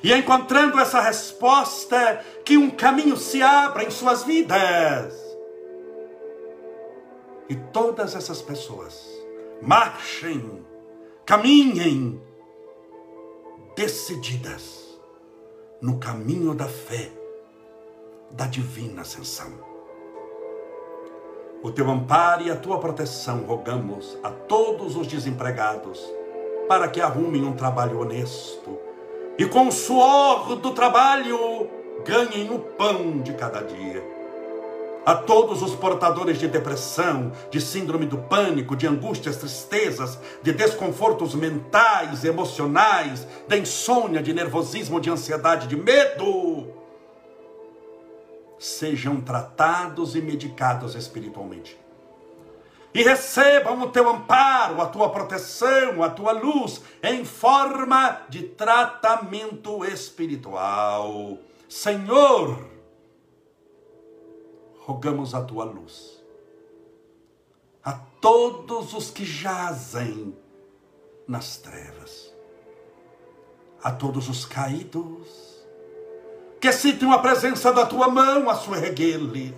E 0.02 0.14
encontrando 0.14 0.80
essa 0.80 1.02
resposta, 1.02 2.24
que 2.46 2.58
um 2.58 2.70
caminho 2.70 3.18
se 3.18 3.42
abra 3.42 3.84
em 3.84 3.92
suas 3.92 4.24
vidas. 4.24 5.14
E 7.50 7.56
todas 7.56 8.16
essas 8.16 8.42
pessoas 8.42 9.08
marchem, 9.62 10.66
caminhem 11.26 12.22
decididas 13.76 14.98
no 15.82 16.00
caminho 16.00 16.54
da 16.54 16.68
fé, 16.68 17.12
da 18.32 18.46
divina 18.46 19.02
ascensão 19.02 19.70
o 21.62 21.72
teu 21.72 21.90
amparo 21.90 22.44
e 22.44 22.50
a 22.50 22.56
tua 22.56 22.80
proteção 22.80 23.44
rogamos 23.44 24.18
a 24.24 24.30
todos 24.30 24.96
os 24.96 25.08
desempregados, 25.08 26.00
para 26.70 26.88
que 26.88 27.02
arrumem 27.02 27.44
um 27.44 27.52
trabalho 27.52 28.00
honesto 28.00 28.78
e 29.38 29.46
com 29.46 29.68
o 29.68 29.72
suor 29.72 30.56
do 30.56 30.72
trabalho 30.72 31.70
ganhem 32.06 32.50
o 32.50 32.60
pão 32.60 33.20
de 33.20 33.34
cada 33.34 33.62
dia. 33.62 34.02
A 35.06 35.16
todos 35.16 35.62
os 35.62 35.76
portadores 35.76 36.38
de 36.38 36.48
depressão, 36.48 37.32
de 37.50 37.60
síndrome 37.60 38.06
do 38.06 38.18
pânico, 38.18 38.76
de 38.76 38.86
angústias, 38.86 39.38
tristezas, 39.38 40.20
de 40.42 40.54
desconfortos 40.54 41.34
mentais, 41.34 42.24
emocionais, 42.24 43.28
de 43.48 43.58
insônia, 43.58 44.22
de 44.22 44.34
nervosismo, 44.34 45.00
de 45.00 45.10
ansiedade, 45.10 45.68
de 45.68 45.76
medo, 45.76 46.68
sejam 48.60 49.22
tratados 49.22 50.16
e 50.16 50.22
medicados 50.22 50.96
espiritualmente. 50.96 51.78
E 52.94 53.04
recebam 53.04 53.82
o 53.82 53.92
teu 53.92 54.10
amparo, 54.10 54.82
a 54.82 54.88
tua 54.88 55.10
proteção, 55.10 56.04
a 56.04 56.10
tua 56.10 56.32
luz, 56.32 56.82
em 57.02 57.24
forma 57.24 58.26
de 58.30 58.44
tratamento 58.44 59.86
espiritual. 59.86 61.38
Senhor, 61.68 62.68
rogamos 64.80 65.34
a 65.34 65.42
tua 65.44 65.64
luz 65.64 66.20
a 67.84 67.94
todos 67.94 68.94
os 68.94 69.10
que 69.10 69.26
jazem 69.26 70.38
nas 71.28 71.58
trevas, 71.58 72.34
a 73.82 73.92
todos 73.92 74.30
os 74.30 74.46
caídos, 74.46 75.49
que 76.60 76.72
sintam 76.74 77.12
a 77.14 77.20
presença 77.20 77.72
da 77.72 77.86
tua 77.86 78.10
mão 78.10 78.50
a 78.50 78.56
soerguer-lhes. 78.56 79.54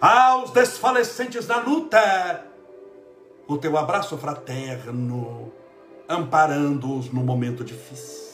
Aos 0.00 0.50
desfalecentes 0.50 1.46
da 1.46 1.58
luta, 1.58 2.46
o 3.48 3.58
teu 3.58 3.76
abraço 3.76 4.16
fraterno, 4.16 5.52
amparando-os 6.08 7.12
no 7.12 7.22
momento 7.22 7.64
difícil. 7.64 8.24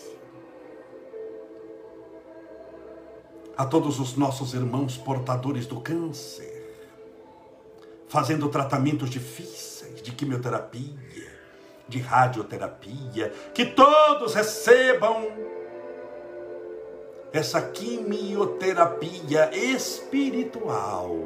A 3.56 3.64
todos 3.64 3.98
os 4.00 4.16
nossos 4.16 4.52
irmãos 4.54 4.96
portadores 4.96 5.66
do 5.66 5.80
câncer, 5.80 6.60
fazendo 8.08 8.48
tratamentos 8.48 9.08
difíceis 9.08 10.02
de 10.02 10.12
quimioterapia, 10.12 11.30
de 11.88 11.98
radioterapia, 11.98 13.32
que 13.54 13.66
todos 13.66 14.34
recebam 14.34 15.26
essa 17.32 17.62
quimioterapia 17.62 19.50
espiritual 19.54 21.16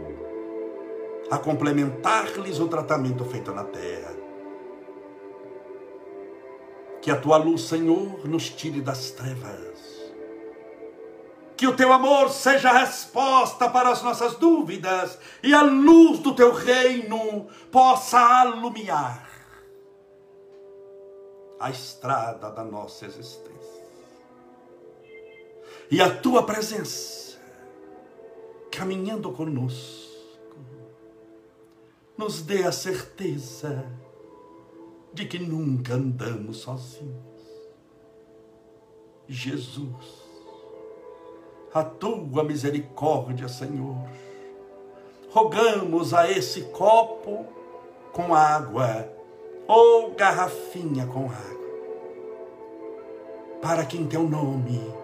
a 1.31 1.39
complementar-lhes 1.39 2.61
o 2.61 2.69
tratamento 2.69 3.25
feito 3.25 3.53
na 3.53 3.65
terra. 3.65 4.15
Que 7.01 7.11
a 7.11 7.19
tua 7.19 7.39
luz, 7.39 7.63
Senhor, 7.63 8.27
nos 8.27 8.51
tire 8.51 8.81
das 8.81 9.11
trevas. 9.11 9.75
Que 11.57 11.67
o 11.67 11.77
teu 11.77 11.93
amor 11.93 12.31
seja 12.31 12.71
a 12.71 12.79
resposta 12.79 13.71
para 13.71 13.91
as 13.91 14.03
nossas 14.03 14.37
dúvidas 14.37 15.19
e 15.43 15.55
a 15.55 15.63
luz 15.63 16.19
do 16.19 16.35
teu 16.35 16.53
reino 16.53 17.47
possa 17.71 18.19
alumiar 18.19 19.31
a 21.61 21.71
estrada 21.71 22.51
da 22.51 22.65
nossa 22.65 23.07
existência 23.07 23.54
e 25.91 26.01
a 26.01 26.15
tua 26.15 26.43
presença 26.43 27.25
caminhando 28.71 29.31
conosco, 29.31 30.59
nos 32.19 32.43
dê 32.43 32.65
a 32.65 32.73
certeza 32.73 33.85
de 35.13 35.27
que 35.27 35.39
nunca 35.39 35.95
andamos 35.95 36.59
sozinhos. 36.59 37.15
Jesus, 39.29 40.25
a 41.73 41.85
tua 41.85 42.43
misericórdia, 42.43 43.49
Senhor, 43.49 43.97
rogamos 45.31 46.13
a 46.13 46.31
esse 46.31 46.63
copo 46.63 47.47
com 48.13 48.35
água 48.35 49.09
ou 49.67 50.15
garrafinha 50.15 51.07
com 51.07 51.27
água, 51.27 51.65
para 53.63 53.87
que 53.87 53.97
em 53.97 54.07
teu 54.07 54.29
nome 54.29 55.04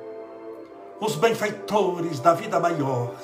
os 1.00 1.16
benfeitores 1.16 2.20
da 2.20 2.34
vida 2.34 2.60
maior 2.60 3.14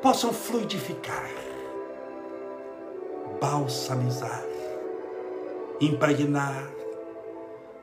possam 0.00 0.32
fluidificar, 0.32 1.30
balsamizar, 3.40 4.44
impregnar 5.80 6.70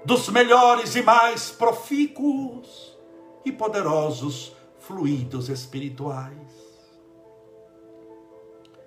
dos 0.04 0.30
melhores 0.30 0.96
e 0.96 1.02
mais 1.02 1.52
profícuos 1.52 2.98
e 3.46 3.52
poderosos 3.52 4.56
fluidos 4.80 5.50
espirituais. 5.50 6.50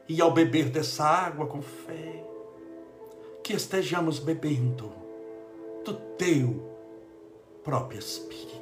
E 0.08 0.20
ao 0.20 0.32
beber 0.32 0.68
dessa 0.68 1.04
água 1.04 1.46
com 1.46 1.62
fé, 1.62 2.24
que 3.42 3.54
estejamos 3.54 4.18
bebendo 4.18 4.92
do 5.84 5.94
teu 6.16 6.70
próprio 7.62 7.98
Espírito. 7.98 8.61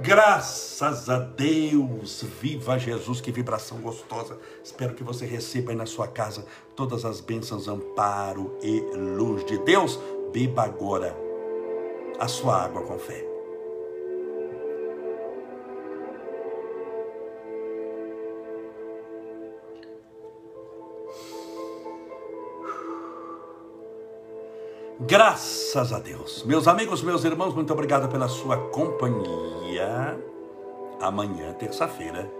Graças 0.00 1.08
a 1.08 1.18
Deus, 1.18 2.22
viva 2.40 2.78
Jesus, 2.78 3.20
que 3.20 3.32
vibração 3.32 3.78
gostosa. 3.78 4.38
Espero 4.62 4.94
que 4.94 5.02
você 5.02 5.24
receba 5.24 5.72
aí 5.72 5.76
na 5.76 5.86
sua 5.86 6.06
casa 6.06 6.44
todas 6.76 7.04
as 7.04 7.20
bênçãos, 7.20 7.66
amparo 7.66 8.58
e 8.62 8.80
luz 8.94 9.44
de 9.46 9.58
Deus. 9.58 9.98
Beba 10.32 10.64
agora 10.64 11.16
a 12.20 12.28
sua 12.28 12.64
água 12.64 12.82
com 12.82 12.98
fé. 12.98 13.35
Graças 25.00 25.92
a 25.92 25.98
Deus. 25.98 26.42
Meus 26.44 26.66
amigos, 26.66 27.02
meus 27.02 27.22
irmãos, 27.22 27.54
muito 27.54 27.72
obrigado 27.72 28.08
pela 28.08 28.28
sua 28.28 28.56
companhia. 28.56 30.18
Amanhã, 31.00 31.52
terça-feira, 31.52 32.30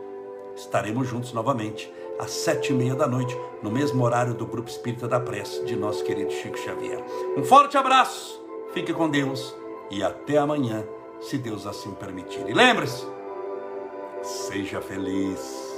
estaremos 0.56 1.06
juntos 1.06 1.32
novamente. 1.32 1.92
às 2.18 2.30
sete 2.30 2.72
e 2.72 2.74
meia 2.74 2.94
da 2.94 3.06
noite, 3.06 3.38
no 3.62 3.70
mesmo 3.70 4.02
horário 4.02 4.32
do 4.32 4.46
Grupo 4.46 4.70
Espírita 4.70 5.06
da 5.06 5.20
Prece 5.20 5.64
de 5.66 5.76
nosso 5.76 6.02
querido 6.02 6.32
Chico 6.32 6.56
Xavier. 6.56 7.04
Um 7.36 7.44
forte 7.44 7.76
abraço, 7.76 8.42
fique 8.72 8.92
com 8.94 9.10
Deus 9.10 9.54
e 9.90 10.02
até 10.02 10.38
amanhã, 10.38 10.82
se 11.20 11.36
Deus 11.36 11.66
assim 11.66 11.92
permitir. 11.92 12.48
E 12.48 12.54
lembre-se, 12.54 13.06
seja 14.22 14.80
feliz. 14.80 15.75